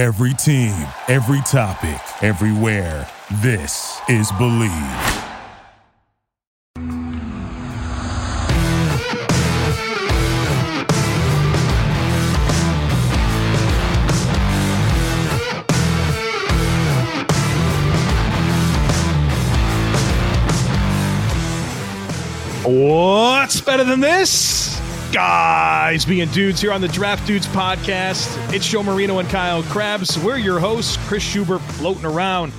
Every 0.00 0.32
team, 0.32 0.72
every 1.08 1.42
topic, 1.42 2.00
everywhere. 2.22 3.06
This 3.42 4.00
is 4.08 4.32
Bleav. 4.32 5.26
What's 22.64 23.60
better 23.60 23.84
than 23.84 24.00
this? 24.00 24.69
Guys 25.12 26.04
being 26.04 26.28
dudes 26.28 26.60
here 26.60 26.72
on 26.72 26.80
the 26.80 26.86
Draft 26.86 27.26
Dudes 27.26 27.48
podcast. 27.48 28.54
It's 28.54 28.68
Joe 28.68 28.84
Marino 28.84 29.18
and 29.18 29.28
Kyle 29.28 29.64
Crabbs. 29.64 30.16
We're 30.20 30.38
your 30.38 30.60
hosts, 30.60 30.98
Chris 31.08 31.24
Schubert 31.24 31.60
floating 31.62 32.04
around. 32.04 32.52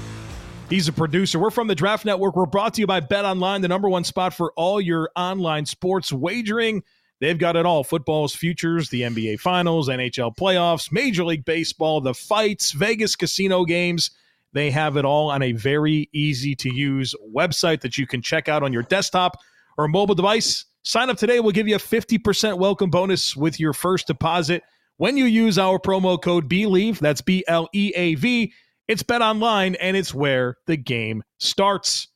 He's 0.69 0.89
a 0.89 0.91
producer. 0.91 1.39
We're 1.39 1.49
from 1.49 1.67
the 1.67 1.75
Draft 1.75 2.03
Network. 2.03 2.35
We're 2.35 2.45
brought 2.45 2.73
to 2.73 2.81
you 2.81 2.87
by 2.87 2.99
Bet 2.99 3.23
Online, 3.23 3.61
the 3.61 3.69
number 3.69 3.87
one 3.87 4.03
spot 4.03 4.33
for 4.33 4.51
all 4.57 4.81
your 4.81 5.09
online 5.15 5.65
sports 5.65 6.11
wagering. 6.11 6.83
They've 7.21 7.37
got 7.37 7.55
it 7.55 7.65
all 7.65 7.85
football's 7.85 8.35
futures, 8.35 8.89
the 8.89 9.03
NBA 9.03 9.39
Finals, 9.39 9.87
NHL 9.87 10.35
playoffs, 10.35 10.91
Major 10.91 11.23
League 11.23 11.45
Baseball, 11.45 12.01
the 12.01 12.13
fights, 12.13 12.73
Vegas 12.73 13.15
casino 13.15 13.63
games. 13.63 14.11
They 14.51 14.71
have 14.71 14.97
it 14.97 15.05
all 15.05 15.31
on 15.31 15.41
a 15.41 15.53
very 15.53 16.09
easy 16.11 16.55
to 16.55 16.73
use 16.73 17.15
website 17.33 17.79
that 17.79 17.97
you 17.97 18.05
can 18.05 18.21
check 18.21 18.49
out 18.49 18.61
on 18.61 18.73
your 18.73 18.83
desktop 18.83 19.37
or 19.77 19.87
mobile 19.87 20.15
device. 20.15 20.65
Sign 20.83 21.09
up 21.09 21.17
today. 21.17 21.39
We'll 21.39 21.51
give 21.51 21.67
you 21.67 21.75
a 21.75 21.79
50% 21.79 22.57
welcome 22.57 22.89
bonus 22.89 23.35
with 23.35 23.59
your 23.59 23.73
first 23.73 24.07
deposit 24.07 24.63
when 24.97 25.15
you 25.15 25.25
use 25.25 25.59
our 25.59 25.79
promo 25.79 26.21
code 26.21 26.49
BLEAV. 26.49 26.99
That's 26.99 27.21
B 27.21 27.43
L 27.47 27.69
E 27.73 27.91
A 27.95 28.15
V. 28.15 28.51
It's 28.87 29.03
Bet 29.03 29.21
Online, 29.21 29.75
and 29.75 29.95
it's 29.95 30.13
where 30.13 30.57
the 30.67 30.75
game 30.75 31.23
starts. 31.37 32.07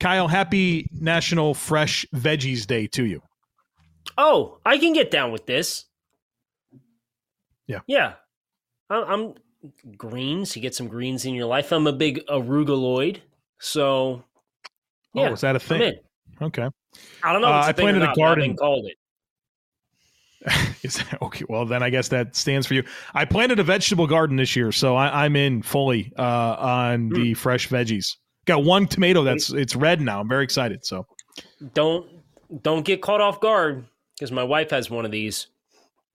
Kyle, 0.00 0.26
happy 0.26 0.88
National 0.90 1.54
Fresh 1.54 2.06
Veggies 2.14 2.66
Day 2.66 2.86
to 2.88 3.04
you. 3.04 3.22
Oh, 4.18 4.58
I 4.66 4.78
can 4.78 4.94
get 4.94 5.10
down 5.10 5.30
with 5.30 5.46
this. 5.46 5.84
Yeah. 7.66 7.80
Yeah. 7.86 8.14
I'm 8.90 9.34
greens. 9.96 10.56
You 10.56 10.62
get 10.62 10.74
some 10.74 10.88
greens 10.88 11.24
in 11.24 11.34
your 11.34 11.46
life. 11.46 11.72
I'm 11.72 11.86
a 11.86 11.92
big 11.92 12.26
arugaloid. 12.26 13.20
So, 13.60 14.24
oh, 15.14 15.22
yeah, 15.22 15.28
oh, 15.28 15.32
is 15.34 15.42
that 15.42 15.56
a 15.56 15.60
thing? 15.60 15.94
Okay. 16.40 16.68
I 17.22 17.32
don't 17.32 17.42
know. 17.42 17.48
Uh, 17.48 17.50
I 17.52 17.70
a 17.70 17.72
thing 17.72 17.88
or 17.88 17.92
planted 17.92 18.02
a 18.02 18.06
not, 18.06 18.16
but 18.16 18.22
I've 18.22 18.36
garden. 18.36 18.56
called 18.56 18.86
it. 18.86 18.96
Is 20.82 20.96
that, 20.96 21.22
okay. 21.22 21.44
Well, 21.48 21.64
then 21.64 21.82
I 21.82 21.90
guess 21.90 22.08
that 22.08 22.34
stands 22.34 22.66
for 22.66 22.74
you. 22.74 22.82
I 23.14 23.24
planted 23.24 23.60
a 23.60 23.62
vegetable 23.62 24.06
garden 24.08 24.36
this 24.36 24.56
year, 24.56 24.72
so 24.72 24.96
I, 24.96 25.24
I'm 25.24 25.36
in 25.36 25.62
fully 25.62 26.12
uh, 26.18 26.22
on 26.58 27.08
Hmm. 27.08 27.14
the 27.14 27.34
fresh 27.34 27.68
veggies. 27.68 28.16
Got 28.44 28.64
one 28.64 28.88
tomato 28.88 29.22
that's 29.22 29.50
it's 29.52 29.76
red 29.76 30.00
now. 30.00 30.20
I'm 30.20 30.28
very 30.28 30.42
excited. 30.42 30.84
So 30.84 31.06
Don't 31.74 32.08
don't 32.62 32.84
get 32.84 33.00
caught 33.00 33.20
off 33.20 33.40
guard 33.40 33.84
because 34.16 34.32
my 34.32 34.42
wife 34.42 34.70
has 34.70 34.90
one 34.90 35.04
of 35.04 35.12
these. 35.12 35.46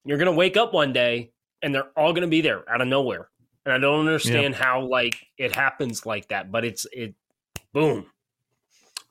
You're 0.04 0.18
gonna 0.18 0.32
wake 0.32 0.58
up 0.58 0.74
one 0.74 0.92
day 0.92 1.30
and 1.62 1.74
they're 1.74 1.88
all 1.96 2.12
gonna 2.12 2.26
be 2.28 2.42
there 2.42 2.70
out 2.70 2.82
of 2.82 2.88
nowhere, 2.88 3.30
and 3.64 3.72
I 3.72 3.78
don't 3.78 4.00
understand 4.00 4.54
how 4.54 4.82
like 4.84 5.16
it 5.38 5.56
happens 5.56 6.04
like 6.04 6.28
that. 6.28 6.52
But 6.52 6.66
it's 6.66 6.86
it, 6.92 7.14
boom. 7.72 8.04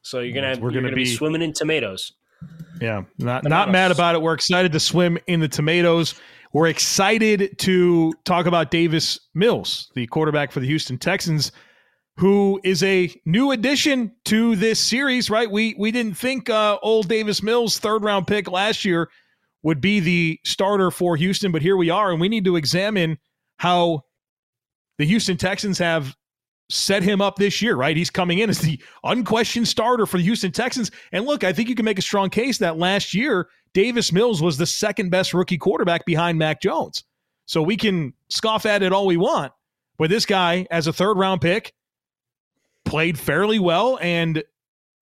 So 0.07 0.19
you're 0.19 0.33
gonna 0.33 0.59
We're 0.61 0.69
gonna 0.69 0.83
gonna 0.83 0.95
be 0.95 1.03
be- 1.03 1.15
swimming 1.15 1.41
in 1.41 1.51
tomatoes. 1.53 2.13
Yeah, 2.79 3.01
not 3.17 3.43
Bananas. 3.43 3.49
not 3.49 3.71
mad 3.71 3.91
about 3.91 4.15
it. 4.15 4.21
We're 4.21 4.33
excited 4.35 4.71
to 4.71 4.79
swim 4.79 5.17
in 5.27 5.39
the 5.39 5.47
tomatoes. 5.47 6.15
We're 6.53 6.67
excited 6.67 7.57
to 7.59 8.13
talk 8.23 8.45
about 8.45 8.71
Davis 8.71 9.19
Mills, 9.35 9.91
the 9.95 10.07
quarterback 10.07 10.51
for 10.51 10.59
the 10.61 10.67
Houston 10.67 10.97
Texans, 10.97 11.51
who 12.17 12.59
is 12.63 12.83
a 12.83 13.13
new 13.25 13.51
addition 13.51 14.13
to 14.25 14.55
this 14.55 14.79
series. 14.79 15.29
Right? 15.29 15.49
We 15.51 15.75
we 15.77 15.91
didn't 15.91 16.15
think 16.15 16.49
uh, 16.49 16.77
old 16.81 17.09
Davis 17.09 17.43
Mills, 17.43 17.79
third 17.79 18.03
round 18.03 18.27
pick 18.27 18.49
last 18.49 18.85
year, 18.85 19.09
would 19.63 19.81
be 19.81 19.99
the 19.99 20.39
starter 20.45 20.89
for 20.91 21.15
Houston, 21.17 21.51
but 21.51 21.61
here 21.61 21.75
we 21.75 21.89
are, 21.89 22.11
and 22.11 22.21
we 22.21 22.29
need 22.29 22.45
to 22.45 22.55
examine 22.55 23.17
how 23.57 24.03
the 24.99 25.05
Houston 25.05 25.35
Texans 25.35 25.79
have 25.79 26.15
set 26.69 27.03
him 27.03 27.21
up 27.21 27.37
this 27.37 27.61
year, 27.61 27.75
right? 27.75 27.95
He's 27.95 28.09
coming 28.09 28.39
in 28.39 28.49
as 28.49 28.59
the 28.59 28.79
unquestioned 29.03 29.67
starter 29.67 30.05
for 30.05 30.17
the 30.17 30.23
Houston 30.23 30.51
Texans. 30.51 30.91
And 31.11 31.25
look, 31.25 31.43
I 31.43 31.53
think 31.53 31.69
you 31.69 31.75
can 31.75 31.85
make 31.85 31.99
a 31.99 32.03
strong 32.03 32.29
case 32.29 32.57
that 32.57 32.77
last 32.77 33.13
year, 33.13 33.47
Davis 33.73 34.11
Mills 34.11 34.41
was 34.41 34.57
the 34.57 34.65
second 34.65 35.09
best 35.09 35.33
rookie 35.33 35.57
quarterback 35.57 36.05
behind 36.05 36.37
Mac 36.37 36.61
Jones. 36.61 37.03
So 37.45 37.61
we 37.61 37.77
can 37.77 38.13
scoff 38.29 38.65
at 38.65 38.83
it 38.83 38.91
all 38.91 39.05
we 39.05 39.17
want. 39.17 39.53
But 39.97 40.09
this 40.09 40.25
guy, 40.25 40.67
as 40.69 40.87
a 40.87 40.93
third 40.93 41.17
round 41.17 41.41
pick, 41.41 41.73
played 42.85 43.17
fairly 43.17 43.59
well 43.59 43.97
and 44.01 44.43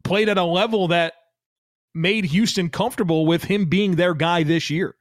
played 0.04 0.30
at 0.30 0.38
a 0.38 0.44
level 0.44 0.90
that 0.90 1.14
made 1.94 2.26
Houston 2.26 2.70
comfortable 2.70 3.26
with 3.26 3.46
him 3.46 3.66
being 3.66 3.96
their 3.96 4.14
guy 4.14 4.44
this 4.44 4.70
year. 4.70 4.96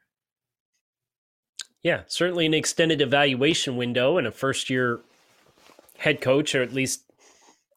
Yeah, 1.83 2.03
certainly 2.07 2.47
an 2.47 2.55
extended 2.55 3.03
evaluation 3.03 3.77
window 3.77 4.17
and 4.17 4.27
a 4.27 4.31
first 4.31 4.71
year 4.71 5.01
head 5.97 6.21
coach, 6.21 6.55
or 6.55 6.63
at 6.63 6.73
least 6.73 7.05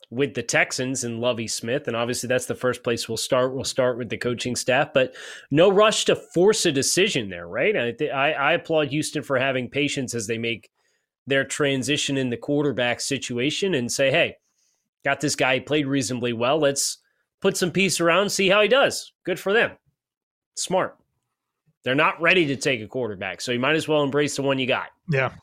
with 0.09 0.33
the 0.33 0.43
Texans 0.43 1.03
and 1.03 1.19
Lovie 1.19 1.47
Smith. 1.47 1.87
And 1.87 1.95
obviously, 1.95 2.27
that's 2.27 2.45
the 2.45 2.55
first 2.55 2.83
place 2.83 3.09
we'll 3.09 3.17
start. 3.17 3.53
We'll 3.53 3.63
start 3.63 3.97
with 3.97 4.09
the 4.09 4.17
coaching 4.17 4.55
staff, 4.55 4.93
but 4.93 5.13
no 5.51 5.69
rush 5.69 6.05
to 6.05 6.15
force 6.15 6.65
a 6.65 6.71
decision 6.71 7.29
there, 7.29 7.47
right? 7.47 7.75
I, 7.75 7.91
th- 7.91 8.11
I, 8.11 8.31
I 8.31 8.53
applaud 8.53 8.87
Houston 8.89 9.23
for 9.23 9.37
having 9.37 9.69
patience 9.69 10.13
as 10.15 10.27
they 10.27 10.37
make 10.37 10.69
their 11.25 11.43
transition 11.43 12.17
in 12.17 12.29
the 12.29 12.37
quarterback 12.37 13.01
situation 13.01 13.75
and 13.75 13.91
say, 13.91 14.09
hey, 14.09 14.37
got 15.03 15.19
this 15.19 15.35
guy, 15.35 15.59
played 15.59 15.85
reasonably 15.85 16.31
well. 16.31 16.57
Let's 16.57 16.99
put 17.41 17.57
some 17.57 17.71
piece 17.71 17.99
around, 17.99 18.29
see 18.29 18.47
how 18.47 18.61
he 18.61 18.69
does. 18.69 19.11
Good 19.25 19.39
for 19.39 19.51
them. 19.51 19.71
Smart. 20.55 20.97
They're 21.83 21.95
not 21.95 22.21
ready 22.21 22.47
to 22.47 22.55
take 22.55 22.81
a 22.81 22.87
quarterback, 22.87 23.41
so 23.41 23.51
you 23.51 23.59
might 23.59 23.75
as 23.75 23.87
well 23.87 24.03
embrace 24.03 24.37
the 24.37 24.41
one 24.41 24.57
you 24.57 24.67
got. 24.67 24.87
Yeah. 25.11 25.33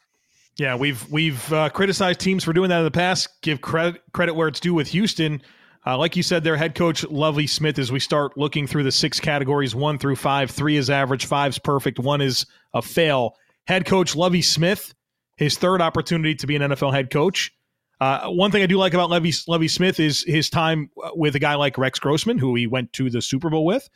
Yeah, 0.57 0.77
we've 0.77 1.11
we've 1.11 1.53
uh, 1.53 1.69
criticized 1.71 2.21
teams 2.21 2.45
for 2.45 2.53
doing 2.53 2.71
that 2.71 2.79
in 2.79 2.85
the 2.85 2.91
past. 2.91 3.29
Give 3.43 3.61
credit 3.61 4.03
credit 4.13 4.35
where 4.35 4.49
it's 4.49 4.61
due 4.61 4.75
with 4.75 4.89
Houston. 4.89 5.43
Uh, 5.87 5.99
like 5.99 6.17
you 6.17 6.23
said, 6.23 6.45
their 6.45 6.57
head 6.57 6.75
coach 6.75 7.05
Lovie 7.05 7.47
Smith. 7.47 7.79
As 7.79 7.91
we 7.91 7.99
start 7.99 8.39
looking 8.39 8.67
through 8.67 8.85
the 8.85 8.93
six 8.93 9.21
categories, 9.21 9.75
one 9.75 9.99
through 9.99 10.17
five, 10.17 10.51
three 10.51 10.77
is 10.77 10.91
average, 10.91 11.27
five's 11.27 11.59
perfect, 11.59 11.99
one 11.99 12.21
is 12.21 12.47
a 12.73 12.81
fail. 12.81 13.37
Head 13.67 13.85
coach 13.85 14.15
Lovie 14.15 14.43
Smith, 14.43 14.95
his 15.37 15.59
third 15.59 15.81
opportunity 15.81 16.35
to 16.37 16.47
be 16.47 16.57
an 16.57 16.63
NFL 16.63 16.93
head 16.93 17.11
coach. 17.11 17.53
Uh, 18.01 18.29
one 18.29 18.51
thing 18.51 18.63
I 18.63 18.67
do 18.67 18.77
like 18.77 18.95
about 18.95 19.11
Levy 19.11 19.33
Lovie 19.49 19.69
Smith 19.69 19.99
is 19.99 20.23
his 20.25 20.51
time 20.51 20.91
with 21.15 21.35
a 21.35 21.39
guy 21.39 21.55
like 21.55 21.79
Rex 21.79 21.99
Grossman, 21.99 22.39
who 22.39 22.55
he 22.55 22.67
went 22.67 22.93
to 22.95 23.11
the 23.11 23.23
Super 23.23 23.51
Bowl 23.51 23.65
with. 23.65 23.89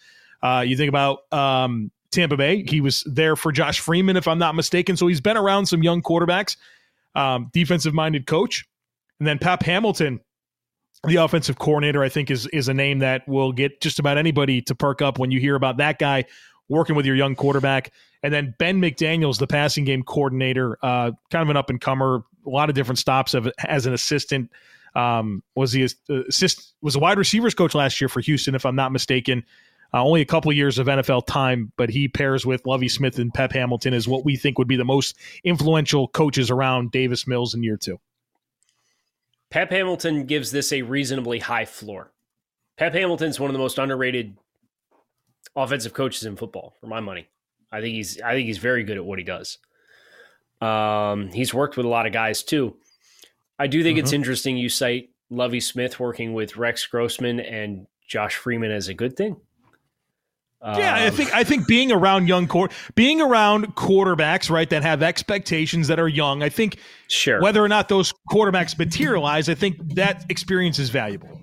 Uh, 0.43 0.65
you 0.67 0.77
think 0.77 0.89
about 0.89 1.33
um, 1.33 1.91
Tampa 2.11 2.37
Bay. 2.37 2.65
He 2.67 2.81
was 2.81 3.03
there 3.07 3.37
for 3.37 3.53
Josh 3.53 3.81
Freeman, 3.81 4.17
if 4.17 4.27
I'm 4.27 4.39
not 4.39 4.55
mistaken. 4.55 4.97
So 4.97 5.07
he's 5.07 5.21
been 5.21 5.37
around 5.37 5.67
some 5.67 5.83
young 5.83 6.03
quarterbacks, 6.03 6.57
um, 7.15 7.51
defensive 7.53 7.95
minded 7.95 8.27
coach. 8.27 8.67
And 9.21 9.27
then 9.27 9.39
Pep 9.39 9.63
Hamilton, 9.63 10.21
the 11.05 11.17
offensive 11.17 11.59
coordinator, 11.59 12.03
I 12.03 12.09
think 12.09 12.31
is 12.31 12.47
is 12.49 12.69
a 12.69 12.75
name 12.75 13.01
that 13.01 13.27
will 13.29 13.53
get 13.53 13.81
just 13.81 13.99
about 13.99 14.19
anybody 14.19 14.63
to 14.63 14.75
perk 14.75 15.03
up 15.03 15.19
when 15.19 15.31
you 15.31 15.41
hear 15.41 15.55
about 15.55 15.77
that 15.79 15.99
guy 15.99 16.25
working 16.69 16.97
with 16.97 17.07
your 17.07 17.17
young 17.17 17.35
quarterback. 17.35 17.93
And 18.23 18.35
then 18.35 18.55
Ben 18.59 18.81
McDaniels, 18.81 19.39
the 19.39 19.47
passing 19.47 19.85
game 19.85 20.03
coordinator, 20.03 20.77
uh, 20.83 21.13
kind 21.31 21.43
of 21.43 21.51
an 21.51 21.57
up 21.57 21.71
and 21.71 21.81
comer, 21.81 22.25
a 22.47 22.51
lot 22.51 22.69
of 22.69 22.75
different 22.75 22.99
stops 22.99 23.35
of, 23.35 23.49
as 23.65 23.87
an 23.87 23.95
assistant. 23.95 24.51
Um, 24.95 25.43
was 25.55 25.73
he 25.73 25.87
assist 26.29 26.75
was 26.83 26.97
a 26.97 26.99
wide 26.99 27.19
receivers 27.19 27.55
coach 27.55 27.75
last 27.75 28.01
year 28.01 28.09
for 28.09 28.21
Houston, 28.21 28.55
if 28.55 28.67
I'm 28.67 28.75
not 28.75 28.91
mistaken. 28.91 29.45
Uh, 29.93 30.05
only 30.05 30.21
a 30.21 30.27
couple 30.27 30.53
years 30.53 30.79
of 30.79 30.87
NFL 30.87 31.27
time, 31.27 31.73
but 31.77 31.89
he 31.89 32.09
pairs 32.09 32.45
with 32.45 32.67
Lovie 32.67 32.89
Smith 32.89 33.19
and 33.19 33.33
Pep 33.33 33.53
Hamilton 33.53 33.95
as 33.95 34.07
what 34.07 34.25
we 34.25 34.37
think 34.37 34.59
would 34.59 34.69
be 34.69 34.77
the 34.77 34.85
most 34.85 35.17
influential 35.45 36.09
coaches 36.09 36.51
around 36.51 36.91
Davis 36.91 37.27
Mills 37.27 37.55
in 37.55 37.63
year 37.63 37.79
two. 37.79 37.99
Pep 39.51 39.71
Hamilton 39.71 40.27
gives 40.27 40.51
this 40.51 40.73
a 40.73 40.83
reasonably 40.83 41.39
high 41.39 41.65
floor. 41.65 42.13
Pep 42.77 42.93
Hamilton's 42.93 43.41
one 43.41 43.49
of 43.49 43.55
the 43.55 43.59
most 43.59 43.79
underrated 43.79 44.37
offensive 45.57 45.95
coaches 45.95 46.25
in 46.25 46.37
football, 46.37 46.75
for 46.81 46.87
my 46.87 47.01
money. 47.01 47.27
I 47.73 47.81
think 47.81 47.95
he's 47.95 48.21
I 48.21 48.33
think 48.33 48.47
he's 48.47 48.59
very 48.59 48.85
good 48.85 48.97
at 48.99 49.05
what 49.05 49.19
he 49.19 49.25
does. 49.25 49.59
Um, 50.61 51.29
he's 51.33 51.55
worked 51.55 51.77
with 51.77 51.87
a 51.87 51.89
lot 51.89 52.07
of 52.07 52.13
guys 52.13 52.43
too. 52.43 52.77
I 53.59 53.67
do 53.67 53.83
think 53.83 53.99
it's 53.99 54.13
interesting 54.13 54.57
you 54.57 54.69
cite 54.69 55.11
Lovie 55.31 55.61
Smith 55.61 55.99
working 55.99 56.33
with 56.33 56.57
Rex 56.57 56.87
Grossman 56.87 57.41
and 57.41 57.87
Josh 58.07 58.37
Freeman 58.37 58.71
as 58.71 58.89
a 58.89 58.95
good 58.95 59.17
thing. 59.17 59.37
Yeah, 60.61 60.95
I 60.95 61.07
Um, 61.07 61.15
think 61.15 61.33
I 61.35 61.45
think 61.45 61.69
being 61.69 61.93
around 61.93 62.27
young 62.27 62.49
court, 62.49 62.73
being 62.97 63.21
around 63.21 63.77
quarterbacks, 63.77 64.51
right, 64.51 64.69
that 64.71 64.83
have 64.83 65.05
expectations 65.05 65.87
that 65.87 66.01
are 66.01 66.09
young. 66.09 66.43
I 66.43 66.49
think 66.49 66.79
sure. 67.07 67.41
whether 67.41 67.63
or 67.63 67.69
not 67.69 67.89
those 67.89 68.13
quarterbacks 68.31 68.77
materialize, 68.77 69.49
I 69.49 69.55
think 69.55 69.95
that 69.95 70.25
experience 70.29 70.81
is 70.81 70.91
valuable. 70.91 71.41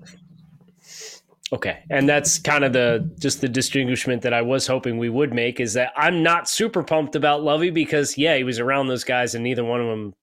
Okay, 1.54 1.84
and 1.90 2.10
that's 2.10 2.40
kind 2.40 2.66
of 2.66 2.74
the 2.74 3.10
just 3.20 3.40
the 3.40 3.48
distinguishment 3.48 4.24
that 4.24 4.34
I 4.34 4.42
was 4.42 4.68
hoping 4.68 4.98
we 4.98 5.10
would 5.10 5.34
make 5.34 5.60
is 5.62 5.74
that 5.74 5.94
I'm 5.96 6.22
not 6.22 6.50
super 6.50 6.84
pumped 6.84 7.16
about 7.16 7.44
Lovie 7.44 7.70
because 7.70 8.18
yeah, 8.18 8.36
he 8.36 8.44
was 8.44 8.60
around 8.60 8.88
those 8.88 9.04
guys 9.04 9.34
and 9.36 9.44
neither 9.44 9.64
one 9.64 9.80
of 9.80 9.88
them 9.88 10.14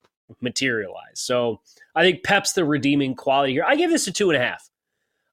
materialized. 0.41 1.19
So 1.19 1.61
I 1.95 2.03
think 2.03 2.25
Pep's 2.25 2.53
the 2.53 2.65
redeeming 2.65 3.15
quality 3.15 3.53
here. 3.53 3.65
I 3.67 3.77
give 3.77 3.91
this 3.91 4.07
a 4.07 4.13
two 4.13 4.31
and 4.31 4.37
a 4.37 4.45
half. 4.45 4.69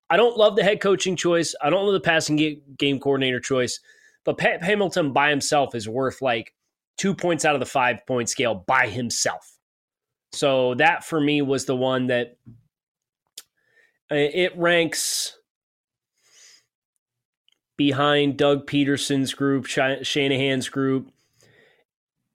I 0.09 0.17
don't 0.17 0.37
love 0.37 0.55
the 0.55 0.63
head 0.63 0.81
coaching 0.81 1.15
choice. 1.15 1.55
I 1.61 1.69
don't 1.69 1.85
love 1.85 1.93
the 1.93 1.99
passing 1.99 2.61
game 2.77 2.99
coordinator 2.99 3.39
choice, 3.39 3.79
but 4.25 4.37
Pep 4.37 4.61
Hamilton 4.61 5.13
by 5.13 5.29
himself 5.29 5.75
is 5.75 5.87
worth 5.87 6.21
like 6.21 6.53
two 6.97 7.13
points 7.13 7.45
out 7.45 7.55
of 7.55 7.59
the 7.59 7.65
five 7.65 8.05
point 8.07 8.29
scale 8.29 8.63
by 8.67 8.87
himself. 8.87 9.57
So 10.31 10.75
that 10.75 11.03
for 11.03 11.19
me 11.19 11.41
was 11.41 11.65
the 11.65 11.75
one 11.75 12.07
that 12.07 12.37
uh, 14.11 14.15
it 14.15 14.57
ranks 14.57 15.37
behind 17.77 18.37
Doug 18.37 18.67
Pederson's 18.67 19.33
group, 19.33 19.65
Shanahan's 19.65 20.69
group. 20.69 21.11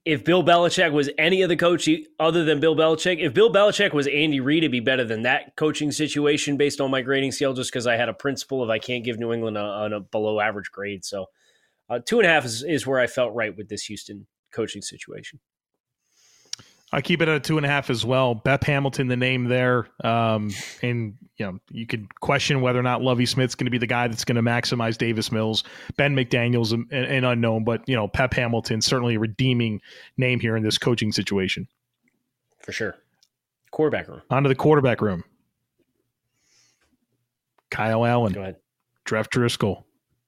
If 0.05 0.23
Bill 0.23 0.45
Belichick 0.45 0.93
was 0.93 1.09
any 1.17 1.43
other 1.43 1.57
coach 1.57 1.89
other 2.21 2.45
than 2.45 2.61
Bill 2.61 2.77
Belichick, 2.77 3.21
if 3.21 3.33
Bill 3.33 3.51
Belichick 3.51 3.95
was 3.95 4.07
Andy 4.07 4.39
Reid, 4.39 4.63
it'd 4.63 4.71
be 4.71 4.81
better 4.81 5.05
than 5.05 5.23
that 5.23 5.57
coaching 5.57 5.91
situation 5.93 6.59
based 6.59 6.81
on 6.81 6.91
my 6.91 7.01
grading 7.01 7.33
scale, 7.33 7.55
just 7.55 7.73
because 7.73 7.87
I 7.87 7.97
had 7.97 8.11
a 8.11 8.15
principle 8.15 8.63
of 8.63 8.69
I 8.69 8.79
can't 8.79 9.03
give 9.03 9.19
New 9.19 9.33
England 9.33 9.57
a, 9.57 9.89
a 9.97 10.01
below 10.01 10.41
average 10.41 10.71
grade. 10.71 11.07
So 11.07 11.27
uh, 11.89 12.01
two 12.05 12.19
and 12.19 12.27
a 12.27 12.31
half 12.31 12.45
is, 12.45 12.63
is 12.63 12.87
where 12.87 13.01
I 13.01 13.07
felt 13.07 13.35
right 13.35 13.57
with 13.57 13.69
this 13.69 13.85
Houston 13.85 14.27
coaching 14.53 14.83
situation. 14.83 15.41
I 16.95 17.01
keep 17.01 17.21
it 17.21 17.29
at 17.29 17.37
a 17.37 17.41
two 17.41 17.57
and 17.57 17.67
a 17.67 17.69
half 17.69 17.91
as 17.91 18.05
well. 18.05 18.37
Pep 18.37 18.63
Hamilton, 18.63 19.09
the 19.09 19.17
name 19.17 19.47
there, 19.47 19.89
um, 20.05 20.51
and 20.81 21.17
you 21.37 21.45
know 21.45 21.59
you 21.73 21.89
could 21.89 22.21
question 22.21 22.61
whether 22.61 22.79
or 22.79 22.85
not 22.85 23.03
Lovie 23.03 23.27
Smith's 23.27 23.57
going 23.57 23.65
to 23.65 23.71
be 23.71 23.79
the 23.79 23.87
guy 23.87 24.07
that's 24.07 24.25
going 24.25 24.37
to 24.37 24.43
maximize 24.43 24.97
Davis 24.97 25.33
Mills. 25.33 25.65
Ben 25.97 26.15
McDaniel's 26.15 26.71
an, 26.71 26.87
an, 26.93 27.25
unknown, 27.25 27.65
but 27.65 27.83
you 27.89 27.97
know 27.97 28.07
Pep 28.07 28.33
Hamilton 28.35 28.81
certainly 28.81 29.17
a 29.17 29.19
redeeming 29.19 29.81
name 30.19 30.39
here 30.39 30.57
in 30.57 30.63
this 30.63 30.79
coaching 30.79 31.11
situation. 31.11 31.67
For 32.61 32.71
sure. 32.71 32.95
Quarterback 33.73 34.07
room. 34.07 34.23
Onto 34.31 34.49
the 34.49 34.55
quarterback 34.55 35.01
room. 35.01 35.25
Kyle 37.71 38.05
Allen. 38.07 38.33
Go 38.33 38.41
ahead. 38.41 38.57
Jeff 39.05 39.29
Driskel, 39.31 39.83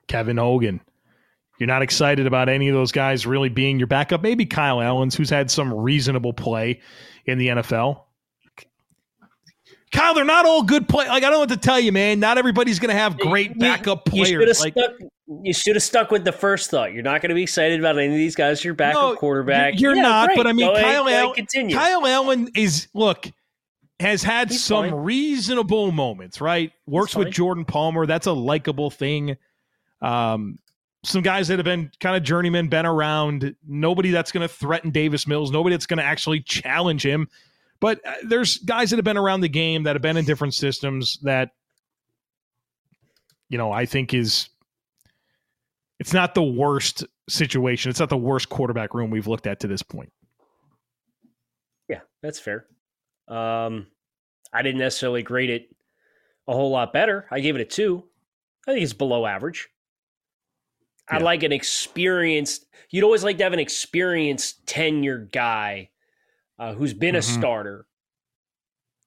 Kevin 0.08 0.36
Hogan. 0.36 0.80
You're 1.58 1.66
not 1.66 1.82
excited 1.82 2.26
about 2.26 2.48
any 2.48 2.68
of 2.68 2.74
those 2.74 2.92
guys 2.92 3.26
really 3.26 3.48
being 3.48 3.78
your 3.78 3.86
backup. 3.86 4.22
Maybe 4.22 4.44
Kyle 4.44 4.80
Allen's, 4.80 5.14
who's 5.14 5.30
had 5.30 5.50
some 5.50 5.72
reasonable 5.72 6.32
play 6.32 6.80
in 7.24 7.38
the 7.38 7.48
NFL. 7.48 8.02
Kyle, 9.92 10.14
they're 10.14 10.24
not 10.24 10.44
all 10.44 10.62
good 10.62 10.88
play. 10.88 11.06
Like 11.08 11.22
I 11.22 11.30
don't 11.30 11.32
know 11.32 11.38
what 11.40 11.48
to 11.50 11.56
tell 11.56 11.80
you, 11.80 11.92
man. 11.92 12.20
Not 12.20 12.38
everybody's 12.38 12.78
going 12.78 12.94
to 12.94 13.00
have 13.00 13.18
great 13.18 13.58
backup 13.58 14.12
you, 14.12 14.24
players. 14.24 14.64
You 14.64 14.72
like, 14.74 14.74
you 15.42 15.54
should 15.54 15.76
have 15.76 15.82
stuck 15.82 16.10
with 16.10 16.24
the 16.24 16.32
first 16.32 16.70
thought. 16.70 16.92
You're 16.92 17.02
not 17.02 17.22
going 17.22 17.30
to 17.30 17.34
be 17.34 17.42
excited 17.42 17.80
about 17.80 17.96
any 17.96 18.08
of 18.08 18.12
these 18.12 18.34
guys. 18.34 18.64
Your 18.64 18.74
backup 18.74 19.02
no, 19.02 19.16
quarterback. 19.16 19.80
You're 19.80 19.96
yeah, 19.96 20.02
not. 20.02 20.30
But 20.36 20.46
I 20.46 20.52
mean, 20.52 20.66
go 20.66 20.80
Kyle 20.80 21.06
ahead, 21.06 21.46
Allen. 21.54 21.70
Kyle 21.70 22.06
Allen 22.06 22.50
is 22.54 22.88
look 22.94 23.30
has 24.00 24.22
had 24.22 24.50
He's 24.50 24.62
some 24.62 24.90
fine. 24.90 24.94
reasonable 24.94 25.92
moments. 25.92 26.40
Right, 26.40 26.72
works 26.86 27.16
with 27.16 27.30
Jordan 27.30 27.64
Palmer. 27.64 28.06
That's 28.06 28.26
a 28.26 28.32
likable 28.32 28.90
thing. 28.90 29.36
Um, 30.02 30.58
some 31.04 31.22
guys 31.22 31.48
that 31.48 31.58
have 31.58 31.64
been 31.64 31.90
kind 32.00 32.16
of 32.16 32.22
journeymen, 32.22 32.68
been 32.68 32.86
around. 32.86 33.54
Nobody 33.66 34.10
that's 34.10 34.32
going 34.32 34.46
to 34.46 34.52
threaten 34.52 34.90
Davis 34.90 35.26
Mills. 35.26 35.50
Nobody 35.50 35.74
that's 35.74 35.86
going 35.86 35.98
to 35.98 36.04
actually 36.04 36.40
challenge 36.40 37.04
him. 37.04 37.28
But 37.80 38.00
uh, 38.06 38.14
there's 38.24 38.58
guys 38.58 38.90
that 38.90 38.96
have 38.96 39.04
been 39.04 39.16
around 39.16 39.42
the 39.42 39.48
game 39.48 39.84
that 39.84 39.94
have 39.94 40.02
been 40.02 40.16
in 40.16 40.24
different 40.24 40.54
systems 40.54 41.18
that, 41.22 41.50
you 43.48 43.58
know, 43.58 43.70
I 43.70 43.86
think 43.86 44.14
is. 44.14 44.48
It's 45.98 46.12
not 46.12 46.34
the 46.34 46.42
worst 46.42 47.04
situation. 47.26 47.88
It's 47.88 48.00
not 48.00 48.10
the 48.10 48.18
worst 48.18 48.50
quarterback 48.50 48.92
room 48.92 49.10
we've 49.10 49.26
looked 49.26 49.46
at 49.46 49.60
to 49.60 49.66
this 49.66 49.82
point. 49.82 50.12
Yeah, 51.88 52.00
that's 52.22 52.38
fair. 52.38 52.66
Um, 53.28 53.86
I 54.52 54.62
didn't 54.62 54.80
necessarily 54.80 55.22
grade 55.22 55.48
it 55.48 55.74
a 56.48 56.52
whole 56.52 56.70
lot 56.70 56.92
better. 56.92 57.26
I 57.30 57.40
gave 57.40 57.54
it 57.54 57.62
a 57.62 57.64
two. 57.64 58.04
I 58.68 58.72
think 58.72 58.82
it's 58.82 58.92
below 58.92 59.24
average. 59.24 59.68
I 61.08 61.18
like 61.18 61.42
an 61.42 61.52
experienced. 61.52 62.66
You'd 62.90 63.04
always 63.04 63.24
like 63.24 63.38
to 63.38 63.44
have 63.44 63.52
an 63.52 63.58
experienced 63.58 64.66
tenure 64.66 65.28
guy 65.32 65.90
uh, 66.58 66.74
who's 66.74 66.94
been 66.94 67.14
mm-hmm. 67.14 67.18
a 67.18 67.22
starter 67.22 67.86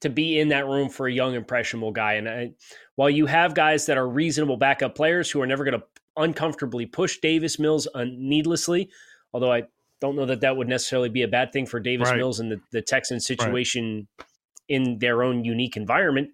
to 0.01 0.09
be 0.09 0.39
in 0.39 0.49
that 0.49 0.65
room 0.65 0.89
for 0.89 1.07
a 1.07 1.11
young 1.11 1.35
impressionable 1.35 1.91
guy. 1.91 2.13
And 2.13 2.29
I, 2.29 2.51
while 2.95 3.09
you 3.09 3.25
have 3.25 3.53
guys 3.53 3.85
that 3.87 3.97
are 3.97 4.07
reasonable 4.07 4.57
backup 4.57 4.95
players 4.95 5.29
who 5.29 5.41
are 5.41 5.47
never 5.47 5.63
going 5.63 5.79
to 5.79 5.85
uncomfortably 6.15 6.85
push 6.85 7.17
Davis 7.17 7.59
Mills 7.59 7.87
needlessly, 7.95 8.89
although 9.33 9.51
I 9.51 9.63
don't 9.99 10.15
know 10.15 10.25
that 10.25 10.41
that 10.41 10.55
would 10.55 10.67
necessarily 10.67 11.09
be 11.09 11.23
a 11.23 11.27
bad 11.27 11.51
thing 11.51 11.65
for 11.65 11.79
Davis 11.79 12.09
right. 12.09 12.17
Mills 12.17 12.39
and 12.39 12.51
the, 12.51 12.61
the 12.71 12.81
Texans 12.81 13.25
situation 13.25 14.07
right. 14.17 14.27
in 14.69 14.99
their 14.99 15.23
own 15.23 15.43
unique 15.43 15.75
environment. 15.75 16.29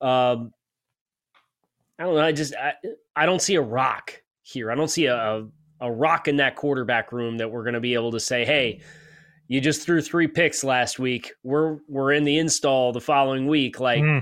Um, 0.00 0.52
I 1.98 2.04
don't 2.04 2.14
know. 2.14 2.20
I 2.20 2.32
just 2.32 2.54
I, 2.54 2.74
I 3.14 3.24
don't 3.24 3.40
see 3.40 3.54
a 3.54 3.62
rock 3.62 4.22
here. 4.46 4.70
I 4.70 4.74
don't 4.74 4.88
see 4.88 5.06
a, 5.06 5.44
a, 5.80 5.92
rock 5.92 6.28
in 6.28 6.36
that 6.36 6.54
quarterback 6.54 7.12
room 7.12 7.38
that 7.38 7.50
we're 7.50 7.64
going 7.64 7.74
to 7.74 7.80
be 7.80 7.94
able 7.94 8.12
to 8.12 8.20
say, 8.20 8.44
hey, 8.44 8.80
you 9.48 9.60
just 9.60 9.82
threw 9.82 10.00
three 10.00 10.28
picks 10.28 10.62
last 10.62 10.98
week. 10.98 11.32
We're 11.42 11.78
we're 11.88 12.12
in 12.12 12.24
the 12.24 12.38
install 12.38 12.92
the 12.92 13.00
following 13.00 13.46
week. 13.46 13.80
Like, 13.80 14.02
mm. 14.02 14.20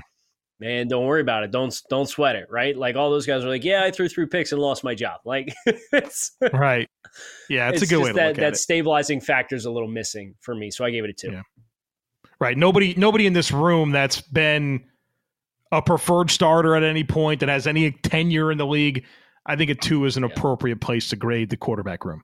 man, 0.59 0.87
don't 0.87 1.05
worry 1.05 1.21
about 1.21 1.43
it. 1.43 1.51
Don't 1.51 1.75
don't 1.89 2.07
sweat 2.07 2.35
it. 2.35 2.47
Right? 2.49 2.75
Like 2.75 2.95
all 2.95 3.09
those 3.09 3.25
guys 3.25 3.43
are 3.43 3.49
like, 3.49 3.63
yeah, 3.63 3.83
I 3.83 3.91
threw 3.91 4.09
three 4.09 4.25
picks 4.25 4.51
and 4.51 4.61
lost 4.61 4.83
my 4.83 4.95
job. 4.95 5.21
Like, 5.25 5.53
it's 5.65 6.31
right. 6.53 6.89
Yeah, 7.49 7.69
it's, 7.69 7.81
it's 7.81 7.91
a 7.91 7.95
good 7.95 8.03
way 8.03 8.09
to 8.09 8.13
that, 8.15 8.27
look 8.29 8.37
at 8.37 8.41
that 8.41 8.53
it. 8.53 8.57
stabilizing 8.57 9.21
factor 9.21 9.55
is 9.55 9.65
a 9.65 9.71
little 9.71 9.87
missing 9.87 10.35
for 10.41 10.55
me, 10.55 10.71
so 10.71 10.85
I 10.85 10.91
gave 10.91 11.03
it 11.03 11.09
a 11.11 11.13
two. 11.13 11.31
Yeah. 11.31 11.41
Right. 12.39 12.57
Nobody 12.57 12.93
nobody 12.97 13.27
in 13.27 13.33
this 13.33 13.51
room 13.51 13.91
that's 13.91 14.21
been 14.21 14.85
a 15.71 15.81
preferred 15.81 16.29
starter 16.31 16.75
at 16.75 16.83
any 16.83 17.03
point 17.03 17.39
that 17.39 17.49
has 17.49 17.67
any 17.67 17.91
tenure 17.91 18.51
in 18.51 18.57
the 18.57 18.65
league 18.65 19.05
I 19.45 19.55
think 19.55 19.69
a 19.69 19.73
oh, 19.73 19.77
two 19.79 20.05
is 20.05 20.17
an 20.17 20.23
appropriate 20.23 20.81
place 20.81 21.09
to 21.09 21.15
grade 21.15 21.49
the 21.49 21.57
quarterback 21.57 22.05
room. 22.05 22.21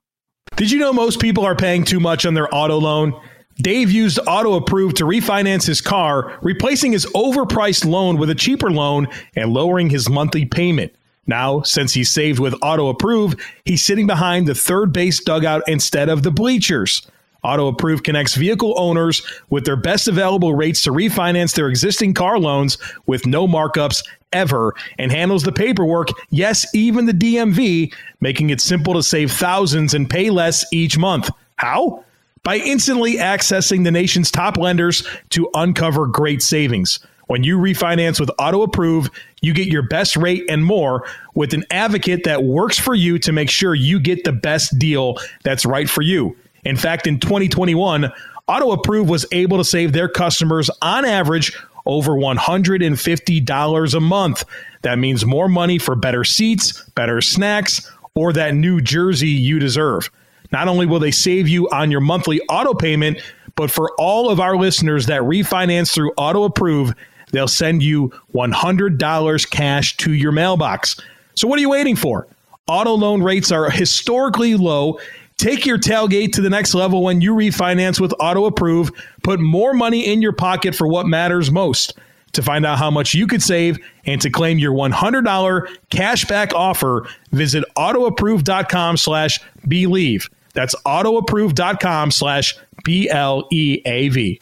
Did 0.55 0.71
you 0.71 0.79
know 0.79 0.93
most 0.93 1.19
people 1.19 1.45
are 1.45 1.55
paying 1.55 1.83
too 1.83 1.99
much 1.99 2.25
on 2.25 2.33
their 2.33 2.53
auto 2.53 2.77
loan? 2.77 3.19
Dave 3.57 3.91
used 3.91 4.19
Auto 4.27 4.55
Approve 4.55 4.93
to 4.95 5.03
refinance 5.03 5.65
his 5.65 5.81
car, 5.81 6.37
replacing 6.41 6.93
his 6.93 7.05
overpriced 7.07 7.85
loan 7.85 8.17
with 8.17 8.29
a 8.29 8.35
cheaper 8.35 8.71
loan 8.71 9.07
and 9.35 9.53
lowering 9.53 9.89
his 9.89 10.09
monthly 10.09 10.45
payment. 10.45 10.93
Now, 11.27 11.61
since 11.61 11.93
he's 11.93 12.09
saved 12.09 12.39
with 12.39 12.55
Auto 12.61 12.89
Approve, 12.89 13.35
he's 13.65 13.83
sitting 13.83 14.07
behind 14.07 14.47
the 14.47 14.55
third 14.55 14.91
base 14.91 15.23
dugout 15.23 15.61
instead 15.67 16.09
of 16.09 16.23
the 16.23 16.31
bleachers. 16.31 17.07
Auto 17.43 17.67
Approve 17.67 18.03
connects 18.03 18.35
vehicle 18.35 18.73
owners 18.77 19.21
with 19.49 19.65
their 19.65 19.75
best 19.75 20.07
available 20.07 20.53
rates 20.53 20.81
to 20.83 20.91
refinance 20.91 21.55
their 21.55 21.69
existing 21.69 22.13
car 22.13 22.37
loans 22.37 22.77
with 23.07 23.25
no 23.25 23.47
markups 23.47 24.03
ever 24.33 24.73
and 24.97 25.11
handles 25.11 25.43
the 25.43 25.51
paperwork, 25.51 26.09
yes, 26.29 26.65
even 26.73 27.05
the 27.05 27.13
DMV, 27.13 27.93
making 28.19 28.49
it 28.49 28.61
simple 28.61 28.93
to 28.93 29.03
save 29.03 29.31
thousands 29.31 29.93
and 29.93 30.09
pay 30.09 30.29
less 30.29 30.65
each 30.71 30.97
month. 30.97 31.29
How? 31.57 32.03
By 32.43 32.57
instantly 32.57 33.15
accessing 33.15 33.83
the 33.83 33.91
nation's 33.91 34.31
top 34.31 34.57
lenders 34.57 35.07
to 35.29 35.49
uncover 35.53 36.07
great 36.07 36.41
savings. 36.41 36.99
When 37.27 37.43
you 37.43 37.57
refinance 37.57 38.19
with 38.19 38.29
Auto 38.39 38.61
Approve, 38.63 39.09
you 39.41 39.53
get 39.53 39.67
your 39.67 39.83
best 39.83 40.17
rate 40.17 40.43
and 40.49 40.65
more 40.65 41.07
with 41.33 41.53
an 41.53 41.63
advocate 41.71 42.25
that 42.25 42.43
works 42.43 42.77
for 42.77 42.93
you 42.93 43.19
to 43.19 43.31
make 43.31 43.49
sure 43.49 43.73
you 43.73 43.99
get 43.99 44.25
the 44.25 44.33
best 44.33 44.77
deal 44.77 45.17
that's 45.43 45.65
right 45.65 45.89
for 45.89 46.01
you. 46.01 46.35
In 46.65 46.77
fact, 46.77 47.07
in 47.07 47.19
2021, 47.19 48.11
Auto 48.47 48.71
Approve 48.71 49.09
was 49.09 49.25
able 49.31 49.57
to 49.57 49.63
save 49.63 49.93
their 49.93 50.09
customers 50.09 50.69
on 50.81 51.05
average 51.05 51.57
over 51.85 52.11
$150 52.11 53.93
a 53.93 53.99
month. 53.99 54.43
That 54.81 54.99
means 54.99 55.25
more 55.25 55.47
money 55.47 55.77
for 55.77 55.95
better 55.95 56.23
seats, 56.23 56.83
better 56.95 57.21
snacks, 57.21 57.89
or 58.15 58.33
that 58.33 58.53
new 58.53 58.81
jersey 58.81 59.29
you 59.29 59.59
deserve. 59.59 60.09
Not 60.51 60.67
only 60.67 60.85
will 60.85 60.99
they 60.99 61.11
save 61.11 61.47
you 61.47 61.69
on 61.69 61.91
your 61.91 62.01
monthly 62.01 62.41
auto 62.49 62.73
payment, 62.73 63.19
but 63.55 63.71
for 63.71 63.91
all 63.97 64.29
of 64.29 64.39
our 64.39 64.57
listeners 64.57 65.05
that 65.05 65.21
refinance 65.21 65.93
through 65.93 66.11
Auto 66.17 66.43
Approve, 66.43 66.93
they'll 67.31 67.47
send 67.47 67.83
you 67.83 68.11
$100 68.33 69.49
cash 69.49 69.97
to 69.97 70.13
your 70.13 70.31
mailbox. 70.31 70.97
So 71.35 71.47
what 71.47 71.57
are 71.57 71.61
you 71.61 71.69
waiting 71.69 71.95
for? 71.95 72.27
Auto 72.67 72.93
loan 72.93 73.23
rates 73.23 73.51
are 73.51 73.69
historically 73.69 74.55
low 74.55 74.99
Take 75.41 75.65
your 75.65 75.79
tailgate 75.79 76.33
to 76.33 76.41
the 76.41 76.51
next 76.51 76.75
level 76.75 77.01
when 77.01 77.19
you 77.19 77.33
refinance 77.33 77.99
with 77.99 78.13
Auto 78.19 78.45
Approve. 78.45 78.91
Put 79.23 79.39
more 79.39 79.73
money 79.73 80.05
in 80.05 80.21
your 80.21 80.33
pocket 80.33 80.75
for 80.75 80.87
what 80.87 81.07
matters 81.07 81.49
most. 81.49 81.97
To 82.33 82.43
find 82.43 82.63
out 82.63 82.77
how 82.77 82.91
much 82.91 83.15
you 83.15 83.25
could 83.25 83.41
save 83.41 83.79
and 84.05 84.21
to 84.21 84.29
claim 84.29 84.59
your 84.59 84.71
$100 84.71 85.67
cashback 85.89 86.53
offer, 86.53 87.07
visit 87.31 87.63
autoapprove.com 87.75 88.97
slash 88.97 89.39
bleav. 89.65 90.29
That's 90.53 90.75
autoapprove.com 90.85 92.11
slash 92.11 92.55
B-L-E-A-V. 92.83 94.37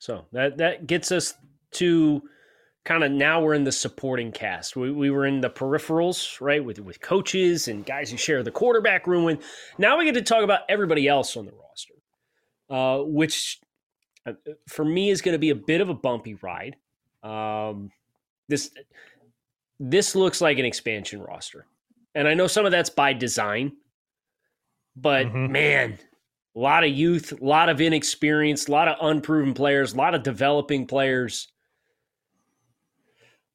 So 0.00 0.24
that, 0.32 0.56
that 0.56 0.88
gets 0.88 1.12
us 1.12 1.34
to 1.74 2.20
kind 2.84 3.04
of 3.04 3.12
now 3.12 3.40
we're 3.40 3.54
in 3.54 3.64
the 3.64 3.72
supporting 3.72 4.32
cast. 4.32 4.76
We, 4.76 4.90
we 4.90 5.10
were 5.10 5.26
in 5.26 5.40
the 5.40 5.50
peripherals, 5.50 6.40
right, 6.40 6.64
with 6.64 6.78
with 6.80 7.00
coaches 7.00 7.68
and 7.68 7.86
guys 7.86 8.10
who 8.10 8.16
share 8.16 8.42
the 8.42 8.50
quarterback 8.50 9.06
room 9.06 9.24
with. 9.24 9.42
Now 9.78 9.98
we 9.98 10.04
get 10.04 10.14
to 10.14 10.22
talk 10.22 10.42
about 10.42 10.60
everybody 10.68 11.08
else 11.08 11.36
on 11.36 11.46
the 11.46 11.52
roster, 11.52 11.94
uh, 12.70 13.04
which 13.04 13.60
uh, 14.26 14.32
for 14.68 14.84
me 14.84 15.10
is 15.10 15.22
going 15.22 15.34
to 15.34 15.38
be 15.38 15.50
a 15.50 15.54
bit 15.54 15.80
of 15.80 15.88
a 15.88 15.94
bumpy 15.94 16.34
ride. 16.34 16.76
Um, 17.22 17.90
this 18.48 18.70
this 19.78 20.14
looks 20.14 20.40
like 20.40 20.58
an 20.58 20.64
expansion 20.64 21.20
roster, 21.22 21.66
and 22.14 22.26
I 22.26 22.34
know 22.34 22.46
some 22.46 22.66
of 22.66 22.72
that's 22.72 22.90
by 22.90 23.12
design. 23.12 23.72
But 24.94 25.26
mm-hmm. 25.26 25.52
man, 25.52 25.98
a 26.54 26.58
lot 26.58 26.84
of 26.84 26.90
youth, 26.90 27.32
a 27.40 27.44
lot 27.44 27.68
of 27.68 27.80
inexperience, 27.80 28.68
a 28.68 28.72
lot 28.72 28.88
of 28.88 28.96
unproven 29.00 29.54
players, 29.54 29.94
a 29.94 29.96
lot 29.96 30.14
of 30.14 30.22
developing 30.22 30.86
players. 30.86 31.48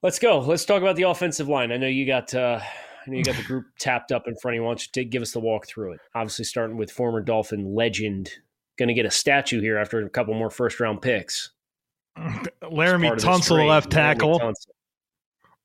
Let's 0.08 0.20
go. 0.20 0.40
Let's 0.40 0.64
talk 0.64 0.82
about 0.82 0.96
the 0.96 1.04
offensive 1.04 1.50
line. 1.50 1.70
I 1.74 1.76
know 1.76 1.88
you 1.88 2.08
got 2.08 2.34
uh, 2.34 2.62
I 2.62 3.10
know 3.10 3.18
you 3.18 3.26
got 3.26 3.36
the 3.36 3.44
group 3.44 3.66
tapped 3.78 4.14
up 4.14 4.26
in 4.26 4.38
front 4.38 4.56
of 4.56 4.60
you. 4.60 4.64
Why 4.64 4.70
don't 4.70 4.96
you 4.96 5.04
give 5.04 5.22
us 5.22 5.34
the 5.34 5.42
walk 5.42 5.68
through 5.68 5.92
it? 5.92 6.00
Obviously, 6.16 6.46
starting 6.46 6.78
with 6.78 6.90
former 6.90 7.20
Dolphin 7.20 7.76
legend, 7.76 8.32
going 8.78 8.88
to 8.88 8.94
get 8.94 9.06
a 9.06 9.12
statue 9.12 9.60
here 9.60 9.78
after 9.78 10.00
a 10.00 10.10
couple 10.10 10.34
more 10.34 10.50
first 10.50 10.80
round 10.80 11.02
picks. 11.02 11.52
Laremy 12.18 13.20
Tunsil, 13.20 13.68
left 13.68 13.92
tackle. 13.92 14.54